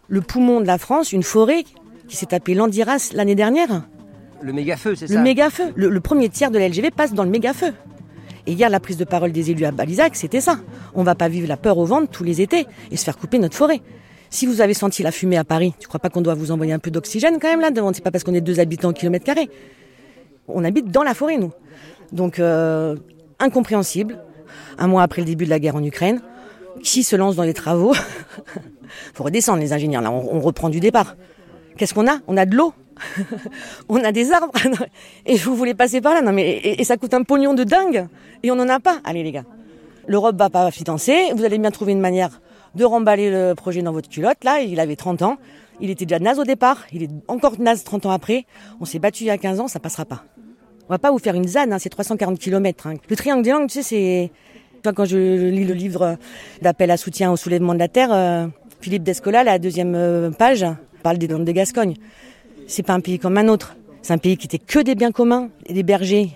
le 0.10 0.20
poumon 0.20 0.60
de 0.60 0.68
la 0.68 0.77
France, 0.77 1.13
une 1.13 1.24
forêt 1.24 1.63
qui 2.10 2.18
s'est 2.18 2.34
appelée 2.34 2.56
Landiras 2.56 3.12
l'année 3.13 3.36
dernière? 3.36 3.84
Le 4.42 4.51
méga 4.51 4.75
feu, 4.75 4.94
c'est 4.94 5.08
le 5.08 5.13
ça? 5.15 5.22
méga 5.22 5.50
feu. 5.50 5.72
Le, 5.75 5.88
le 5.88 6.00
premier 6.01 6.27
tiers 6.27 6.51
de 6.51 6.60
la 6.60 6.68
LGV 6.68 6.92
passe 6.92 7.13
dans 7.13 7.24
le 7.24 7.30
méga 7.30 7.54
feu. 7.54 7.72
Et 8.48 8.54
hier, 8.54 8.70
la 8.70 8.80
prise 8.80 8.98
de 8.98 9.06
parole 9.06 9.32
des 9.32 9.52
élus 9.52 9.66
à 9.66 9.72
Balizac, 9.72 10.16
c'était 10.16 10.42
ça. 10.42 10.60
On 10.94 11.04
va 11.04 11.16
pas 11.16 11.28
vivre 11.28 11.48
la 11.48 11.58
peur 11.58 11.78
au 11.78 11.86
ventre 11.86 12.10
tous 12.10 12.24
les 12.24 12.42
étés 12.42 12.68
et 12.92 12.98
se 12.98 13.04
faire 13.04 13.18
couper 13.18 13.40
notre 13.40 13.56
forêt. 13.56 13.82
Si 14.30 14.46
vous 14.46 14.62
avez 14.62 14.74
senti 14.74 15.02
la 15.02 15.12
fumée 15.12 15.38
à 15.38 15.44
Paris, 15.44 15.74
tu 15.80 15.88
crois 15.88 16.00
pas 16.00 16.10
qu'on 16.10 16.22
doit 16.22 16.36
vous 16.36 16.52
envoyer 16.52 16.74
un 16.74 16.80
peu 16.80 16.92
d'oxygène 16.92 17.40
quand 17.40 17.48
même 17.48 17.62
là 17.62 17.72
devant? 17.72 17.94
C'est 17.94 18.04
pas 18.04 18.12
parce 18.12 18.24
qu'on 18.24 18.34
est 18.34 18.42
deux 18.42 18.60
habitants 18.60 18.90
au 18.90 18.94
kilomètre 18.94 19.25
carré. 19.25 19.50
On 20.48 20.64
habite 20.64 20.92
dans 20.92 21.04
la 21.04 21.14
forêt, 21.14 21.38
nous. 21.38 21.52
Donc, 22.12 22.40
euh, 22.40 22.96
incompréhensible. 23.40 24.20
Un 24.78 24.88
mois 24.88 25.04
après 25.04 25.22
le 25.22 25.25
début 25.25 25.46
de 25.46 25.50
la 25.50 25.60
guerre 25.60 25.75
en 25.75 25.84
Ukraine, 25.84 26.22
qui 26.84 27.04
se 27.04 27.16
lance 27.16 27.36
dans 27.36 27.44
les 27.44 27.54
travaux? 27.54 27.94
Faut 29.14 29.24
redescendre 29.24 29.60
les 29.60 29.74
ingénieurs, 29.74 30.02
là, 30.02 30.12
on 30.12 30.40
reprend 30.40 30.70
du 30.70 30.80
départ. 30.80 31.16
Qu'est-ce 31.78 31.94
qu'on 31.94 32.08
a? 32.08 32.20
On 32.28 32.38
a 32.38 32.46
de 32.46 32.56
l'eau 32.56 32.74
on 33.90 34.04
a 34.04 34.12
des 34.12 34.32
arbres. 34.32 34.54
Et 35.25 35.38
vous 35.38 35.56
voulez 35.56 35.74
passer 35.74 36.02
par 36.02 36.14
là. 36.14 36.22
Non 36.22 36.32
mais 36.32 36.60
et, 36.64 36.84
ça 36.84 36.98
coûte 36.98 37.14
un 37.14 37.24
pognon 37.24 37.54
de 37.54 37.64
dingue. 37.64 38.08
Et 38.44 38.52
on 38.52 38.56
n'en 38.56 38.70
a 38.70 38.80
pas. 38.80 39.00
Allez 39.04 39.24
les 39.24 39.32
gars. 39.32 39.46
l'Europe 40.08 40.38
va 40.38 40.50
pas 40.50 40.72
financer. 40.72 41.32
Vous 41.36 41.44
allez 41.44 41.58
bien 41.58 41.72
trouver 41.72 41.92
une 41.92 42.00
manière 42.00 42.42
de 42.75 42.84
remballer 42.84 43.30
le 43.30 43.54
projet 43.56 43.82
dans 43.82 43.92
votre 43.92 44.10
culotte. 44.10 44.44
Là 44.44 44.60
il 44.62 44.80
avait 44.80 44.96
30 44.96 45.22
ans. 45.22 45.38
Il 45.82 45.90
était 45.90 46.06
déjà 46.06 46.20
naze 46.20 46.40
au 46.40 46.46
départ, 46.46 46.86
il 46.94 47.04
est 47.04 47.10
encore 47.28 47.60
naze 47.60 47.84
30 47.84 48.06
ans 48.06 48.12
après. 48.12 48.46
On 48.80 48.86
s'est 48.86 49.00
battu 49.00 49.24
il 49.24 49.28
y 49.28 49.30
a 49.30 49.38
15 49.38 49.60
ans, 49.60 49.68
ça 49.68 49.80
passera 49.80 50.06
pas. 50.06 50.24
On 50.88 50.94
va 50.94 51.00
pas 51.00 51.12
vous 51.12 51.20
faire 51.20 51.36
une 51.36 51.48
ZAN, 51.48 51.72
hein, 51.72 51.80
c'est 51.80 51.90
340 51.90 52.40
km. 52.40 52.90
Le 53.10 53.16
triangle 53.16 53.44
des 53.44 53.52
langues, 53.52 53.68
tu 53.68 53.82
sais, 53.82 53.84
c'est... 53.84 54.32
Toi, 54.84 54.94
Quand 54.94 55.06
je 55.06 55.50
lis 55.50 55.66
le 55.66 55.74
livre 55.74 56.18
d'appel 56.62 56.92
à 56.92 56.98
soutien 56.98 57.32
au 57.32 57.38
soulèvement 57.38 57.74
de 57.74 57.80
la 57.80 57.88
terre, 57.88 58.14
euh, 58.14 58.46
Philippe 58.82 59.02
Descola, 59.02 59.44
la 59.44 59.58
deuxième 59.58 59.96
euh, 59.96 60.30
page, 60.30 60.64
parle 61.02 61.18
des 61.18 61.28
Landes 61.28 61.44
de 61.44 61.52
Gascogne. 61.52 61.96
C'est 62.68 62.84
pas 62.84 62.94
un 62.94 63.00
pays 63.00 63.20
comme 63.20 63.38
un 63.38 63.48
autre. 63.48 63.76
C'est 64.02 64.14
un 64.14 64.18
pays 64.18 64.38
qui 64.38 64.48
était 64.48 64.60
que 64.60 64.80
des 64.80 64.96
biens 64.96 65.12
communs 65.12 65.50
et 65.66 65.74
des 65.74 65.84
bergers. 65.84 66.32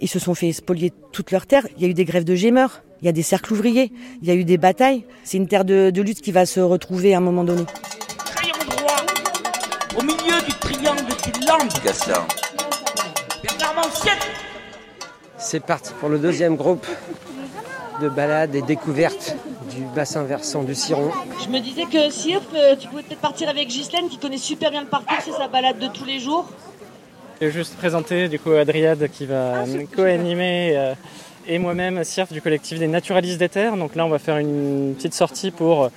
Ils 0.00 0.08
se 0.08 0.18
sont 0.18 0.34
fait 0.34 0.52
spolier 0.52 0.92
toutes 1.12 1.30
leurs 1.30 1.46
terres. 1.46 1.66
Il 1.76 1.82
y 1.82 1.86
a 1.86 1.88
eu 1.88 1.94
des 1.94 2.04
grèves 2.04 2.24
de 2.24 2.34
gémeurs, 2.34 2.82
il 3.00 3.06
y 3.06 3.08
a 3.08 3.12
des 3.12 3.22
cercles 3.22 3.52
ouvriers, 3.52 3.92
il 4.22 4.28
y 4.28 4.30
a 4.30 4.34
eu 4.34 4.44
des 4.44 4.58
batailles. 4.58 5.04
C'est 5.24 5.36
une 5.36 5.48
terre 5.48 5.64
de, 5.64 5.90
de 5.90 6.02
lutte 6.02 6.20
qui 6.20 6.32
va 6.32 6.46
se 6.46 6.60
retrouver 6.60 7.14
à 7.14 7.18
un 7.18 7.20
moment 7.20 7.44
donné. 7.44 7.64
Crayon 8.24 8.54
droit, 8.68 8.96
au 9.98 10.02
milieu 10.02 10.40
du 10.46 10.52
triangle 10.60 11.04
des 11.06 11.46
Landes. 11.46 11.72
Gaston. 11.84 12.12
Bernard 13.42 13.74
Mancienne. 13.74 14.18
C'est 15.38 15.60
parti 15.60 15.92
pour 16.00 16.08
le 16.08 16.18
deuxième 16.18 16.56
groupe 16.56 16.86
de 18.00 18.08
balades 18.08 18.54
et 18.54 18.62
découvertes 18.62 19.36
du 19.74 19.82
bassin 19.94 20.24
versant 20.24 20.62
du 20.62 20.74
Ciron. 20.74 21.10
Je 21.42 21.48
me 21.48 21.60
disais 21.60 21.84
que 21.84 22.10
Sirf, 22.10 22.42
euh, 22.54 22.76
tu 22.76 22.88
pouvais 22.88 23.02
peut-être 23.02 23.20
partir 23.20 23.48
avec 23.48 23.68
Ghislaine 23.68 24.08
qui 24.08 24.18
connaît 24.18 24.38
super 24.38 24.70
bien 24.70 24.82
le 24.82 24.88
parcours, 24.88 25.16
c'est 25.24 25.32
sa 25.32 25.48
balade 25.48 25.78
de 25.78 25.88
tous 25.88 26.04
les 26.04 26.18
jours. 26.18 26.46
Je 27.40 27.46
vais 27.46 27.52
juste 27.52 27.76
présenter 27.76 28.28
du 28.28 28.38
coup 28.38 28.52
Adriade 28.52 29.08
qui 29.08 29.26
va 29.26 29.64
co-animer 29.94 30.76
euh, 30.76 30.94
et 31.46 31.58
moi-même 31.58 32.04
Sirf 32.04 32.32
du 32.32 32.40
collectif 32.40 32.78
des 32.78 32.86
naturalistes 32.86 33.38
des 33.38 33.48
terres. 33.48 33.76
Donc 33.76 33.94
là 33.96 34.06
on 34.06 34.10
va 34.10 34.18
faire 34.18 34.38
une 34.38 34.94
petite 34.96 35.14
sortie 35.14 35.50
pour 35.50 35.84
euh, 35.84 35.88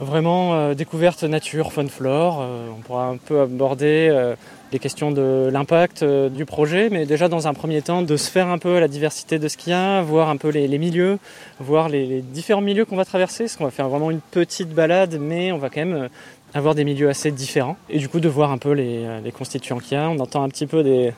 vraiment 0.00 0.54
euh, 0.54 0.74
découverte 0.74 1.24
nature, 1.24 1.72
faune, 1.72 1.88
flore. 1.88 2.40
Euh, 2.40 2.68
on 2.76 2.80
pourra 2.80 3.06
un 3.06 3.16
peu 3.16 3.40
aborder 3.40 4.08
euh, 4.10 4.34
les 4.72 4.78
questions 4.78 5.10
de 5.10 5.48
l'impact 5.50 6.04
du 6.04 6.44
projet, 6.44 6.88
mais 6.90 7.06
déjà 7.06 7.28
dans 7.28 7.48
un 7.48 7.54
premier 7.54 7.80
temps 7.80 8.02
de 8.02 8.16
se 8.16 8.30
faire 8.30 8.48
un 8.48 8.58
peu 8.58 8.78
la 8.78 8.88
diversité 8.88 9.38
de 9.38 9.48
ce 9.48 9.56
qu'il 9.56 9.70
y 9.70 9.74
a, 9.74 10.02
voir 10.02 10.28
un 10.28 10.36
peu 10.36 10.50
les, 10.50 10.78
milieux, 10.78 11.18
voir 11.58 11.88
les, 11.88 12.20
différents 12.20 12.60
milieux 12.60 12.84
qu'on 12.84 12.96
va 12.96 13.06
traverser, 13.06 13.44
parce 13.44 13.56
qu'on 13.56 13.64
va 13.64 13.70
faire 13.70 13.88
vraiment 13.88 14.10
une 14.10 14.20
petite 14.20 14.68
balade, 14.68 15.16
mais 15.18 15.52
on 15.52 15.58
va 15.58 15.70
quand 15.70 15.84
même 15.84 16.08
avoir 16.52 16.74
des 16.74 16.84
milieux 16.84 17.08
assez 17.08 17.30
différents. 17.30 17.78
Et 17.88 17.98
du 17.98 18.10
coup 18.10 18.20
de 18.20 18.28
voir 18.28 18.52
un 18.52 18.58
peu 18.58 18.72
les, 18.72 19.32
constituants 19.32 19.78
qu'il 19.78 19.96
y 19.96 20.00
a. 20.00 20.10
On 20.10 20.18
entend 20.18 20.42
un 20.42 20.50
petit 20.50 20.66
peu 20.66 20.82
des, 20.82 21.14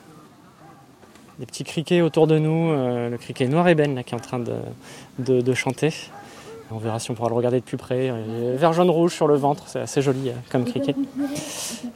petits 1.45 1.65
criquets 1.65 1.99
autour 1.99 2.27
de 2.27 2.39
nous, 2.39 2.71
le 2.71 3.17
criquet 3.17 3.47
noir 3.47 3.67
ébène 3.67 3.95
là, 3.95 4.03
qui 4.03 4.13
est 4.13 4.17
en 4.17 4.21
train 4.21 4.39
de 5.19 5.53
chanter. 5.53 5.91
On 6.73 6.77
verra 6.77 6.99
si 6.99 7.11
on 7.11 7.15
pourra 7.15 7.29
le 7.29 7.35
regarder 7.35 7.59
de 7.59 7.65
plus 7.65 7.77
près. 7.77 8.05
Est 8.05 8.55
vert 8.55 8.73
jaune 8.73 8.89
rouge 8.89 9.13
sur 9.13 9.27
le 9.27 9.35
ventre, 9.35 9.63
c'est 9.67 9.79
assez 9.79 10.01
joli 10.01 10.29
euh, 10.29 10.33
comme 10.49 10.65
criquet. 10.65 10.95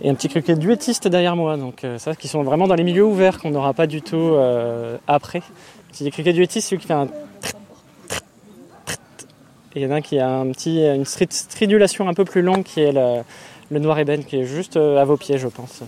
Et 0.01 0.10
un 0.10 0.15
petit 0.15 0.27
criquet 0.27 0.55
duettiste 0.55 1.08
derrière 1.08 1.36
moi, 1.36 1.58
donc 1.58 1.84
euh, 1.84 1.98
ça, 1.98 2.15
qui 2.15 2.27
sont 2.27 2.44
vraiment 2.44 2.67
dans 2.67 2.75
les 2.75 2.84
milieux 2.84 3.05
ouverts 3.05 3.39
qu'on 3.39 3.51
n'aura 3.51 3.74
pas 3.74 3.88
du 3.88 4.01
tout 4.01 4.15
euh, 4.17 4.98
après. 5.08 5.41
Petit 5.91 6.12
criquet 6.12 6.34
duettiste, 6.34 6.70
celui 6.70 6.82
qui 6.82 6.88
fait 6.88 6.94
un 6.94 7.08
et 9.75 9.82
il 9.82 9.84
y 9.84 9.86
en 9.88 9.91
a 9.91 9.96
un 9.96 10.01
qui 10.01 10.20
a 10.20 10.29
un 10.29 10.50
petit, 10.51 10.79
une 10.79 11.03
stri- 11.03 11.27
stridulation 11.29 12.08
un 12.08 12.13
peu 12.13 12.24
plus 12.24 12.41
longue 12.41 12.63
qui 12.63 12.79
est 12.79 12.94
le, 12.94 13.79
noir 13.79 14.00
ébène 14.00 14.24
qui 14.24 14.38
est 14.38 14.46
juste 14.46 14.77
euh, 14.77 15.01
à 15.01 15.03
vos 15.03 15.17
pieds, 15.17 15.38
je 15.38 15.50
pense. 15.50 15.82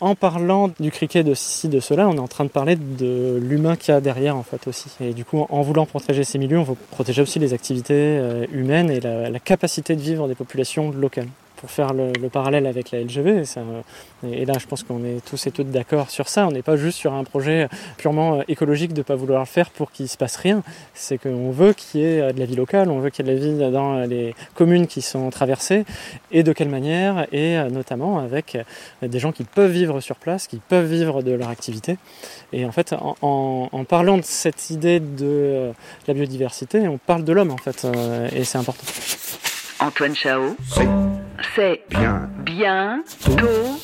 En 0.00 0.14
parlant 0.14 0.70
du 0.80 0.90
criquet 0.90 1.22
de 1.22 1.34
ci, 1.34 1.68
de 1.68 1.80
cela, 1.80 2.08
on 2.08 2.14
est 2.14 2.20
en 2.20 2.28
train 2.28 2.44
de 2.44 2.50
parler 2.50 2.76
de 2.76 3.38
l'humain 3.42 3.76
qu'il 3.76 3.92
y 3.92 3.96
a 3.96 4.00
derrière 4.00 4.36
en 4.36 4.42
fait 4.42 4.66
aussi. 4.66 4.88
Et 5.00 5.12
du 5.12 5.24
coup, 5.24 5.46
en 5.48 5.62
voulant 5.62 5.86
protéger 5.86 6.24
ces 6.24 6.38
milieux, 6.38 6.58
on 6.58 6.64
veut 6.64 6.76
protéger 6.90 7.22
aussi 7.22 7.38
les 7.38 7.52
activités 7.52 7.94
euh, 7.94 8.46
humaines 8.52 8.90
et 8.90 9.00
la 9.00 9.38
capacité 9.38 9.94
de 9.96 10.00
vivre 10.00 10.28
des 10.28 10.34
populations 10.34 10.90
locales. 10.90 11.28
Pour 11.56 11.70
faire 11.70 11.94
le, 11.94 12.12
le 12.20 12.28
parallèle 12.28 12.66
avec 12.66 12.90
la 12.90 13.00
LGV, 13.00 13.42
euh, 13.56 13.82
et 14.30 14.44
là 14.44 14.52
je 14.60 14.66
pense 14.66 14.82
qu'on 14.82 15.02
est 15.04 15.24
tous 15.24 15.46
et 15.46 15.50
toutes 15.50 15.70
d'accord 15.70 16.10
sur 16.10 16.28
ça, 16.28 16.46
on 16.46 16.50
n'est 16.50 16.60
pas 16.62 16.76
juste 16.76 16.98
sur 16.98 17.14
un 17.14 17.24
projet 17.24 17.68
purement 17.96 18.40
euh, 18.40 18.42
écologique 18.46 18.92
de 18.92 18.98
ne 18.98 19.02
pas 19.02 19.14
vouloir 19.14 19.40
le 19.40 19.46
faire 19.46 19.70
pour 19.70 19.90
qu'il 19.90 20.04
ne 20.04 20.08
se 20.08 20.18
passe 20.18 20.36
rien, 20.36 20.62
c'est 20.92 21.16
qu'on 21.16 21.50
veut 21.50 21.72
qu'il 21.72 22.00
y 22.02 22.04
ait 22.04 22.20
euh, 22.20 22.32
de 22.32 22.38
la 22.40 22.44
vie 22.44 22.56
locale, 22.56 22.90
on 22.90 22.98
veut 22.98 23.08
qu'il 23.08 23.26
y 23.26 23.30
ait 23.30 23.34
de 23.34 23.38
la 23.40 23.46
vie 23.66 23.72
dans 23.72 24.00
les 24.04 24.34
communes 24.54 24.86
qui 24.86 25.00
sont 25.00 25.30
traversées, 25.30 25.84
et 26.30 26.42
de 26.42 26.52
quelle 26.52 26.68
manière, 26.68 27.26
et 27.32 27.56
euh, 27.56 27.70
notamment 27.70 28.18
avec 28.18 28.54
euh, 29.02 29.08
des 29.08 29.18
gens 29.18 29.32
qui 29.32 29.44
peuvent 29.44 29.70
vivre 29.70 30.00
sur 30.00 30.16
place, 30.16 30.46
qui 30.48 30.58
peuvent 30.58 30.86
vivre 30.90 31.22
de 31.22 31.32
leur 31.32 31.48
activité. 31.48 31.96
Et 32.52 32.66
en 32.66 32.72
fait, 32.72 32.92
en, 32.92 33.16
en- 33.72 33.84
parlant 33.84 34.18
de 34.18 34.24
cette 34.24 34.68
idée 34.70 35.00
de 35.00 35.06
euh, 35.24 35.72
la 36.06 36.12
biodiversité, 36.14 36.86
on 36.86 36.98
parle 36.98 37.24
de 37.24 37.32
l'homme 37.32 37.50
en 37.50 37.56
fait, 37.56 37.84
euh, 37.86 38.28
et 38.34 38.44
c'est 38.44 38.58
important. 38.58 38.84
Antoine 39.80 40.14
Chao. 40.14 40.56
C'est 41.54 41.82
Bien. 41.90 42.28
bien 42.44 43.02
tôt 43.24 43.78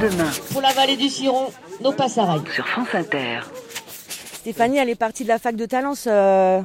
demain 0.00 0.30
Pour 0.52 0.60
la 0.60 0.72
vallée 0.72 0.96
du 0.96 1.08
Ciron, 1.08 1.46
nos 1.82 1.92
passerailles. 1.92 2.40
sur 2.54 2.66
France 2.66 2.88
Inter. 2.94 3.40
Stéphanie, 4.32 4.78
elle 4.78 4.88
est 4.88 4.94
partie 4.98 5.22
de 5.24 5.28
la 5.28 5.38
fac 5.38 5.54
de 5.54 5.66
Talence. 5.66 6.06
euh, 6.10 6.60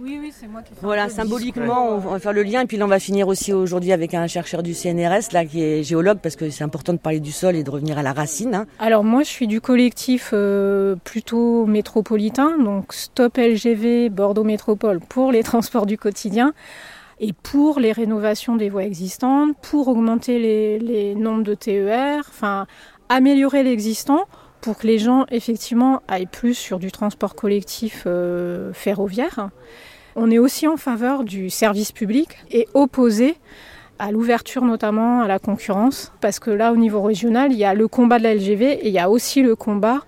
Oui, 0.00 0.18
oui, 0.20 0.32
c'est 0.38 0.46
moi 0.48 0.62
qui 0.62 0.70
fais 0.74 0.80
Voilà, 0.82 1.08
symboliquement, 1.08 1.88
on 1.90 1.98
va 1.98 2.18
faire 2.18 2.32
le 2.32 2.42
lien. 2.42 2.62
Et 2.62 2.66
puis 2.66 2.76
là, 2.76 2.84
on 2.84 2.88
va 2.88 2.98
finir 2.98 3.28
aussi 3.28 3.52
aujourd'hui 3.52 3.92
avec 3.92 4.14
un 4.14 4.26
chercheur 4.26 4.62
du 4.62 4.74
CNRS, 4.74 5.32
là, 5.32 5.44
qui 5.44 5.62
est 5.62 5.82
géologue, 5.82 6.18
parce 6.18 6.36
que 6.36 6.50
c'est 6.50 6.64
important 6.64 6.92
de 6.92 6.98
parler 6.98 7.20
du 7.20 7.32
sol 7.32 7.54
et 7.56 7.62
de 7.62 7.70
revenir 7.70 7.98
à 7.98 8.02
la 8.02 8.12
racine. 8.12 8.54
hein. 8.54 8.66
Alors 8.80 9.04
moi, 9.04 9.22
je 9.22 9.28
suis 9.28 9.46
du 9.46 9.60
collectif 9.60 10.30
euh, 10.32 10.96
plutôt 11.04 11.66
métropolitain, 11.66 12.58
donc 12.58 12.92
Stop 12.92 13.38
LGV 13.38 14.08
Bordeaux 14.10 14.44
Métropole 14.44 15.00
pour 15.00 15.30
les 15.32 15.42
transports 15.42 15.86
du 15.86 15.96
quotidien 15.96 16.52
et 17.20 17.34
pour 17.34 17.78
les 17.78 17.92
rénovations 17.92 18.56
des 18.56 18.70
voies 18.70 18.84
existantes, 18.84 19.54
pour 19.62 19.88
augmenter 19.88 20.38
les, 20.78 21.14
nombres 21.14 21.44
de 21.44 21.54
TER, 21.54 22.24
enfin 22.28 22.66
améliorer 23.10 23.62
l'existant 23.62 24.24
pour 24.62 24.78
que 24.78 24.86
les 24.86 24.98
gens 24.98 25.26
effectivement 25.30 26.02
aillent 26.08 26.26
plus 26.26 26.54
sur 26.54 26.78
du 26.78 26.90
transport 26.90 27.34
collectif 27.34 28.04
euh, 28.06 28.72
ferroviaire. 28.72 29.50
On 30.16 30.30
est 30.30 30.38
aussi 30.38 30.66
en 30.66 30.76
faveur 30.76 31.24
du 31.24 31.50
service 31.50 31.92
public 31.92 32.28
et 32.50 32.66
opposé 32.74 33.36
à 33.98 34.12
l'ouverture 34.12 34.64
notamment 34.64 35.20
à 35.20 35.28
la 35.28 35.38
concurrence, 35.38 36.12
parce 36.22 36.38
que 36.38 36.50
là 36.50 36.72
au 36.72 36.76
niveau 36.76 37.02
régional, 37.02 37.52
il 37.52 37.58
y 37.58 37.64
a 37.64 37.74
le 37.74 37.86
combat 37.86 38.18
de 38.18 38.24
la 38.24 38.34
LGV 38.34 38.72
et 38.72 38.88
il 38.88 38.92
y 38.92 38.98
a 38.98 39.10
aussi 39.10 39.42
le 39.42 39.56
combat 39.56 40.00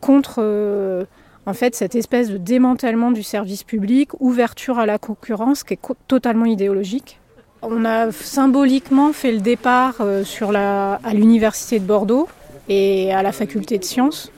contre 0.00 0.36
euh, 0.38 1.04
en 1.46 1.54
fait 1.54 1.74
cette 1.74 1.94
espèce 1.94 2.28
de 2.30 2.36
démantèlement 2.36 3.10
du 3.10 3.22
service 3.22 3.64
public, 3.64 4.10
ouverture 4.20 4.78
à 4.78 4.86
la 4.86 4.98
concurrence 4.98 5.64
qui 5.64 5.74
est 5.74 5.78
totalement 6.08 6.44
idéologique. 6.46 7.18
On 7.62 7.84
a 7.84 8.10
symboliquement 8.12 9.12
fait 9.12 9.32
le 9.32 9.40
départ 9.40 9.96
euh, 10.00 10.24
sur 10.24 10.50
la, 10.52 10.94
à 11.04 11.14
l'université 11.14 11.78
de 11.78 11.84
Bordeaux 11.84 12.28
et 12.68 13.12
à 13.12 13.22
la 13.22 13.30
faculté 13.32 13.78
de 13.78 13.84
sciences. 13.84 14.32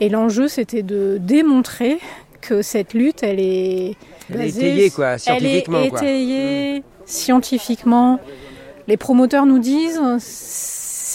Et 0.00 0.08
l'enjeu, 0.08 0.48
c'était 0.48 0.82
de 0.82 1.18
démontrer 1.20 1.98
que 2.40 2.62
cette 2.62 2.92
lutte, 2.92 3.22
elle 3.22 3.40
est 3.40 3.94
Elle 4.30 4.36
est 4.40 4.44
basée- 4.46 4.68
étayée, 4.70 4.90
quoi, 4.90 5.16
scientifiquement, 5.18 5.78
Elle 5.78 5.86
est 5.86 5.90
quoi. 5.90 5.98
étayée 6.00 6.82
scientifiquement. 7.06 8.20
Les 8.88 8.96
promoteurs 8.96 9.46
nous 9.46 9.58
disent 9.58 10.00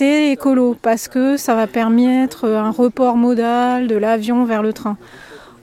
c'est 0.01 0.31
écolo 0.31 0.75
parce 0.81 1.07
que 1.07 1.37
ça 1.37 1.53
va 1.53 1.67
permettre 1.67 2.49
un 2.49 2.71
report 2.71 3.17
modal 3.17 3.85
de 3.87 3.95
l'avion 3.95 4.45
vers 4.45 4.63
le 4.63 4.73
train. 4.73 4.97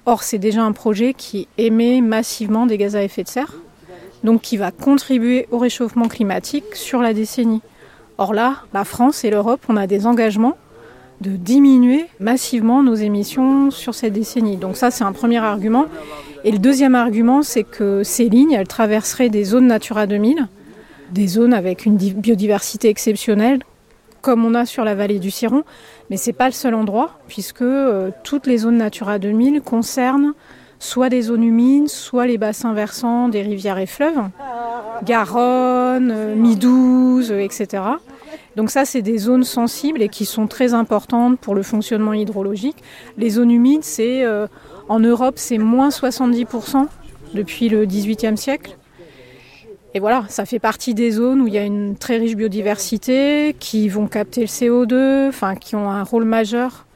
Or, 0.07 0.23
c'est 0.23 0.39
déjà 0.39 0.63
un 0.63 0.71
projet 0.71 1.13
qui 1.13 1.49
émet 1.59 2.01
massivement 2.01 2.65
des 2.65 2.79
gaz 2.79 2.95
à 2.95 3.03
effet 3.03 3.25
de 3.25 3.29
serre, 3.29 3.53
donc 4.23 4.41
qui 4.43 4.57
va 4.57 4.71
contribuer 4.71 5.49
au 5.51 5.59
réchauffement 5.59 6.07
climatique 6.07 6.77
sur 6.77 7.03
la 7.03 7.15
décennie. 7.15 7.63
Or 8.17 8.33
là, 8.33 8.59
la 8.73 8.85
France 8.85 9.25
et 9.25 9.31
l'Europe, 9.31 9.63
on 9.69 9.77
a 9.77 9.89
des 9.89 10.07
engagements 10.07 10.57
de 11.21 11.31
diminuer 11.31 12.05
massivement 12.21 12.85
nos 12.85 12.95
émissions 12.95 13.73
sur 13.73 13.93
cette 13.93 14.13
décennie. 14.13 14.57
Donc 14.57 14.77
ça, 14.77 14.93
c'est 14.93 15.03
un 15.03 15.11
premier 15.13 15.39
argument. 15.39 15.87
Et 16.45 16.53
le 16.53 16.59
deuxième 16.59 16.95
argument, 16.95 17.43
c'est 17.43 17.65
que 17.65 18.05
ces 18.05 18.29
lignes, 18.29 18.53
elles 18.53 18.69
traverseraient 18.69 19.31
des 19.31 19.43
zones 19.43 19.67
Natura 19.67 20.07
2000, 20.07 20.47
des 21.11 21.27
zones 21.27 21.55
avec 21.55 21.87
une 21.87 21.97
di- 21.97 22.13
biodiversité 22.15 22.89
exceptionnelle, 22.89 23.65
comme 24.21 24.45
on 24.45 24.55
a 24.55 24.67
sur 24.67 24.85
la 24.85 24.95
vallée 24.95 25.19
du 25.19 25.31
Ciron. 25.31 25.65
Mais 26.11 26.17
c'est 26.17 26.33
pas 26.33 26.47
le 26.47 26.53
seul 26.53 26.75
endroit, 26.75 27.19
puisque 27.29 27.63
euh, 27.63 28.11
toutes 28.25 28.47
les 28.47 28.59
zones 28.59 28.79
Natura 28.79 29.19
2000 29.19 29.61
concernent 29.63 30.35
soit 30.79 31.09
des 31.09 31.23
zones 31.23 31.43
humides, 31.43 31.89
soit 31.89 32.27
les 32.27 32.39
bassins 32.39 32.73
versants 32.73 33.29
des 33.29 33.43
rivières 33.43 33.79
et 33.79 33.87
fleuves, 33.87 34.21
Garonne, 35.05 36.13
euh, 36.15 36.35
Midouze, 36.37 37.33
etc. 37.33 37.83
Donc 38.57 38.71
ça, 38.71 38.85
c'est 38.85 39.03
des 39.03 39.19
zones 39.19 39.45
sensibles 39.45 40.03
et 40.03 40.09
qui 40.09 40.25
sont 40.25 40.47
très 40.47 40.75
importantes 40.75 41.39
pour 41.39 41.55
le 41.55 41.63
fonctionnement 41.63 42.13
hydrologique. 42.13 42.77
Les 43.17 43.31
zones 43.31 43.51
humides, 43.51 43.85
c'est 43.85 44.25
euh, 44.25 44.47
en 44.89 45.01
Europe, 45.01 45.35
c'est 45.37 45.59
moins 45.59 45.91
70% 45.91 46.87
depuis 47.35 47.69
le 47.69 47.85
XVIIIe 47.85 48.37
siècle. 48.37 48.77
Et 49.95 50.01
voilà, 50.01 50.25
ça 50.29 50.45
fait 50.45 50.59
partie 50.59 50.95
des 50.95 51.13
zones 51.13 51.41
où 51.41 51.47
il 51.47 51.55
y 51.55 51.59
a 51.59 51.65
une 51.65 51.97
très 51.97 52.19
riche 52.19 52.37
biodiversité, 52.37 53.57
qui 53.59 53.89
vont 53.89 54.07
capter 54.07 54.43
le 54.43 54.47
CO2, 54.47 55.29
enfin 55.29 55.55
qui 55.55 55.77
ont 55.77 55.91
un 55.91 56.03
rôle 56.03 56.25
majeur 56.25 56.87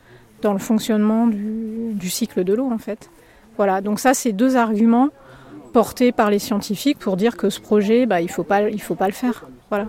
dans 0.42 0.52
le 0.52 0.58
fonctionnement 0.58 1.26
du, 1.26 1.92
du 1.94 2.10
cycle 2.10 2.44
de 2.44 2.52
l'eau 2.52 2.70
en 2.70 2.78
fait. 2.78 3.10
Voilà, 3.56 3.80
donc 3.80 3.98
ça 3.98 4.12
c'est 4.14 4.32
deux 4.32 4.56
arguments 4.56 5.08
portés 5.72 6.12
par 6.12 6.30
les 6.30 6.38
scientifiques 6.38 6.98
pour 6.98 7.16
dire 7.16 7.36
que 7.36 7.50
ce 7.50 7.60
projet, 7.60 8.06
bah, 8.06 8.20
il 8.20 8.30
faut 8.30 8.44
pas, 8.44 8.68
il 8.68 8.80
faut 8.80 8.94
pas 8.94 9.06
le 9.06 9.12
faire. 9.12 9.46
Voilà. 9.70 9.86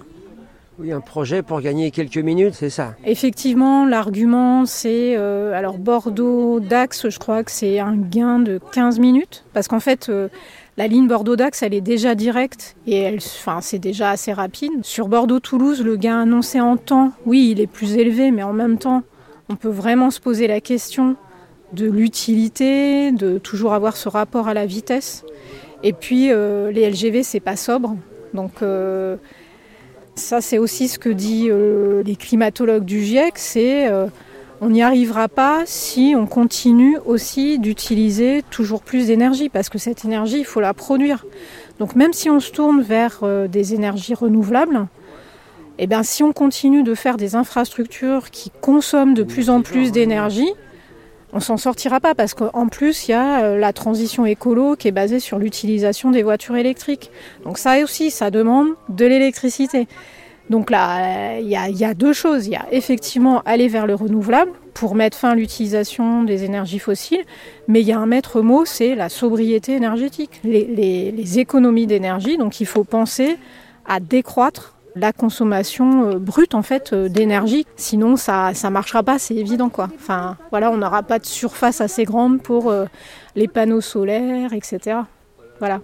Oui, 0.79 0.91
un 0.91 1.01
projet 1.01 1.43
pour 1.43 1.61
gagner 1.61 1.91
quelques 1.91 2.17
minutes, 2.17 2.55
c'est 2.55 2.71
ça. 2.71 2.95
Effectivement, 3.05 3.85
l'argument, 3.85 4.65
c'est 4.65 5.15
euh, 5.15 5.53
alors 5.53 5.77
Bordeaux-Dax, 5.77 7.09
je 7.09 7.19
crois 7.19 7.43
que 7.43 7.51
c'est 7.51 7.79
un 7.79 7.95
gain 7.95 8.39
de 8.39 8.59
15 8.71 8.97
minutes, 8.97 9.45
parce 9.53 9.67
qu'en 9.67 9.79
fait, 9.79 10.09
euh, 10.09 10.29
la 10.77 10.87
ligne 10.87 11.07
Bordeaux-Dax, 11.07 11.61
elle 11.61 11.73
est 11.73 11.81
déjà 11.81 12.15
directe 12.15 12.75
et 12.87 12.97
elle, 12.97 13.17
enfin, 13.17 13.61
c'est 13.61 13.79
déjà 13.79 14.09
assez 14.09 14.33
rapide. 14.33 14.71
Sur 14.83 15.07
Bordeaux-Toulouse, 15.07 15.83
le 15.83 15.97
gain 15.97 16.21
annoncé 16.21 16.59
en 16.59 16.77
temps, 16.77 17.11
oui, 17.25 17.49
il 17.51 17.61
est 17.61 17.67
plus 17.67 17.95
élevé, 17.95 18.31
mais 18.31 18.43
en 18.43 18.53
même 18.53 18.79
temps, 18.79 19.03
on 19.49 19.55
peut 19.55 19.69
vraiment 19.69 20.09
se 20.09 20.19
poser 20.19 20.47
la 20.47 20.61
question 20.61 21.15
de 21.73 21.87
l'utilité, 21.87 23.11
de 23.11 23.37
toujours 23.37 23.73
avoir 23.73 23.95
ce 23.97 24.09
rapport 24.09 24.47
à 24.47 24.53
la 24.53 24.65
vitesse. 24.65 25.23
Et 25.83 25.93
puis, 25.93 26.31
euh, 26.31 26.71
les 26.71 26.89
LGV, 26.89 27.23
c'est 27.23 27.39
pas 27.39 27.55
sobre, 27.55 27.95
donc. 28.33 28.61
Euh, 28.61 29.17
ça, 30.15 30.41
c'est 30.41 30.59
aussi 30.59 30.89
ce 30.89 30.99
que 30.99 31.09
disent 31.09 31.49
euh, 31.49 32.03
les 32.03 32.15
climatologues 32.15 32.85
du 32.85 33.01
GIEC, 33.01 33.33
c'est 33.35 33.89
on 34.63 34.69
n'y 34.69 34.81
arrivera 34.81 35.27
pas 35.27 35.63
si 35.65 36.15
on 36.17 36.25
continue 36.25 36.97
aussi 37.05 37.59
d'utiliser 37.59 38.43
toujours 38.49 38.81
plus 38.81 39.07
d'énergie, 39.07 39.49
parce 39.49 39.67
que 39.67 39.77
cette 39.77 40.05
énergie, 40.05 40.39
il 40.39 40.45
faut 40.45 40.61
la 40.61 40.73
produire. 40.73 41.25
Donc 41.79 41.97
même 41.97 42.13
si 42.13 42.29
on 42.29 42.39
se 42.39 42.49
tourne 42.49 42.81
vers 42.81 43.19
euh, 43.23 43.49
des 43.49 43.73
énergies 43.73 44.13
renouvelables, 44.13 44.87
eh 45.79 45.87
bien, 45.87 46.01
si 46.01 46.23
on 46.23 46.31
continue 46.31 46.83
de 46.83 46.95
faire 46.95 47.17
des 47.17 47.35
infrastructures 47.35 48.31
qui 48.31 48.51
consomment 48.61 49.13
de 49.13 49.23
plus 49.23 49.49
en 49.49 49.61
plus 49.61 49.91
d'énergie, 49.91 50.53
on 51.33 51.41
s'en 51.41 51.57
sortira 51.57 51.99
pas 51.99 52.15
parce 52.15 52.33
qu'en 52.33 52.67
plus 52.69 53.09
il 53.09 53.11
y 53.11 53.15
a 53.15 53.43
euh, 53.43 53.59
la 53.59 53.73
transition 53.73 54.25
écolo 54.25 54.77
qui 54.77 54.87
est 54.87 54.91
basée 54.91 55.19
sur 55.19 55.39
l'utilisation 55.39 56.09
des 56.09 56.23
voitures 56.23 56.55
électriques. 56.55 57.11
Donc 57.43 57.57
ça 57.57 57.79
aussi, 57.83 58.11
ça 58.11 58.31
demande 58.31 58.69
de 58.87 59.05
l'électricité. 59.05 59.87
Donc 60.53 60.69
là, 60.69 61.39
il 61.39 61.47
y, 61.47 61.55
a, 61.55 61.93
deux 61.95 62.13
choses. 62.13 62.45
Il 62.45 62.53
y 62.53 62.55
a 62.55 62.67
effectivement 62.71 63.41
aller 63.43 63.67
vers 63.67 63.87
le 63.87 63.95
renouvelable 63.95 64.51
pour 64.75 64.93
mettre 64.93 65.17
fin 65.17 65.31
à 65.31 65.35
l'utilisation 65.35 66.23
des 66.23 66.43
énergies 66.43 66.77
fossiles, 66.77 67.23
mais 67.67 67.81
il 67.81 67.87
y 67.87 67.91
a 67.91 67.97
un 67.97 68.05
maître 68.05 68.41
mot, 68.41 68.63
c'est 68.63 68.93
la 68.93 69.09
sobriété 69.09 69.73
énergétique, 69.73 70.39
les 70.43 71.39
économies 71.39 71.87
d'énergie. 71.87 72.37
Donc 72.37 72.61
il 72.61 72.67
faut 72.67 72.83
penser 72.83 73.37
à 73.87 73.99
décroître 73.99 74.75
la 74.95 75.11
consommation 75.11 76.05
euh, 76.05 76.19
brute 76.19 76.53
en 76.53 76.61
fait 76.61 76.93
euh, 76.93 77.09
d'énergie. 77.09 77.65
Sinon 77.75 78.15
ça 78.15 78.53
ça 78.53 78.69
marchera 78.69 79.03
pas, 79.03 79.17
c'est 79.19 79.35
évident 79.35 79.69
quoi. 79.69 79.89
Enfin 79.95 80.37
voilà, 80.51 80.71
on 80.71 80.77
n'aura 80.77 81.03
pas 81.03 81.19
de 81.19 81.25
surface 81.25 81.81
assez 81.81 82.03
grande 82.03 82.41
pour 82.41 82.69
euh, 82.69 82.85
les 83.35 83.47
panneaux 83.47 83.81
solaires, 83.81 84.53
etc. 84.53 84.97
Voilà. 85.59 85.81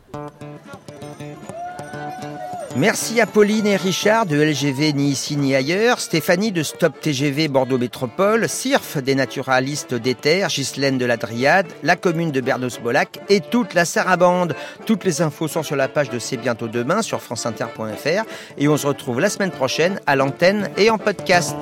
Merci 2.80 3.20
à 3.20 3.26
Pauline 3.26 3.68
et 3.68 3.76
Richard 3.76 4.26
de 4.26 4.42
LGV 4.42 4.94
Ni 4.94 5.10
ici 5.10 5.36
ni 5.36 5.54
ailleurs, 5.54 6.00
Stéphanie 6.00 6.54
de 6.54 6.64
Stop 6.64 6.98
TGV 7.02 7.50
Bordeaux 7.50 7.78
Métropole, 7.78 8.48
CIRF 8.48 9.00
des 9.00 9.16
naturalistes 9.16 9.94
des 9.94 10.16
terres, 10.16 10.48
Ghislaine 10.48 10.98
de 10.98 11.04
la 11.04 11.18
Dryade, 11.18 11.68
la 11.84 11.98
commune 11.98 12.32
de 12.32 12.40
Bernos-Bolac 12.40 13.20
et 13.28 13.42
toute 13.42 13.74
la 13.74 13.84
Sarabande. 13.84 14.56
Toutes 14.86 15.04
les 15.04 15.22
infos 15.22 15.50
sont 15.50 15.62
sur 15.62 15.76
la 15.76 15.90
page 15.90 16.10
de 16.10 16.20
C'est 16.20 16.38
bientôt 16.38 16.70
demain 16.70 17.02
sur 17.02 17.22
franceinter.fr 17.22 18.24
et 18.58 18.70
on 18.70 18.78
se 18.78 18.88
retrouve 18.88 19.20
la 19.20 19.30
semaine 19.30 19.52
prochaine 19.52 20.00
à 20.08 20.16
l'antenne 20.16 20.70
et 20.78 20.90
en 20.90 20.98
podcast. 20.98 21.58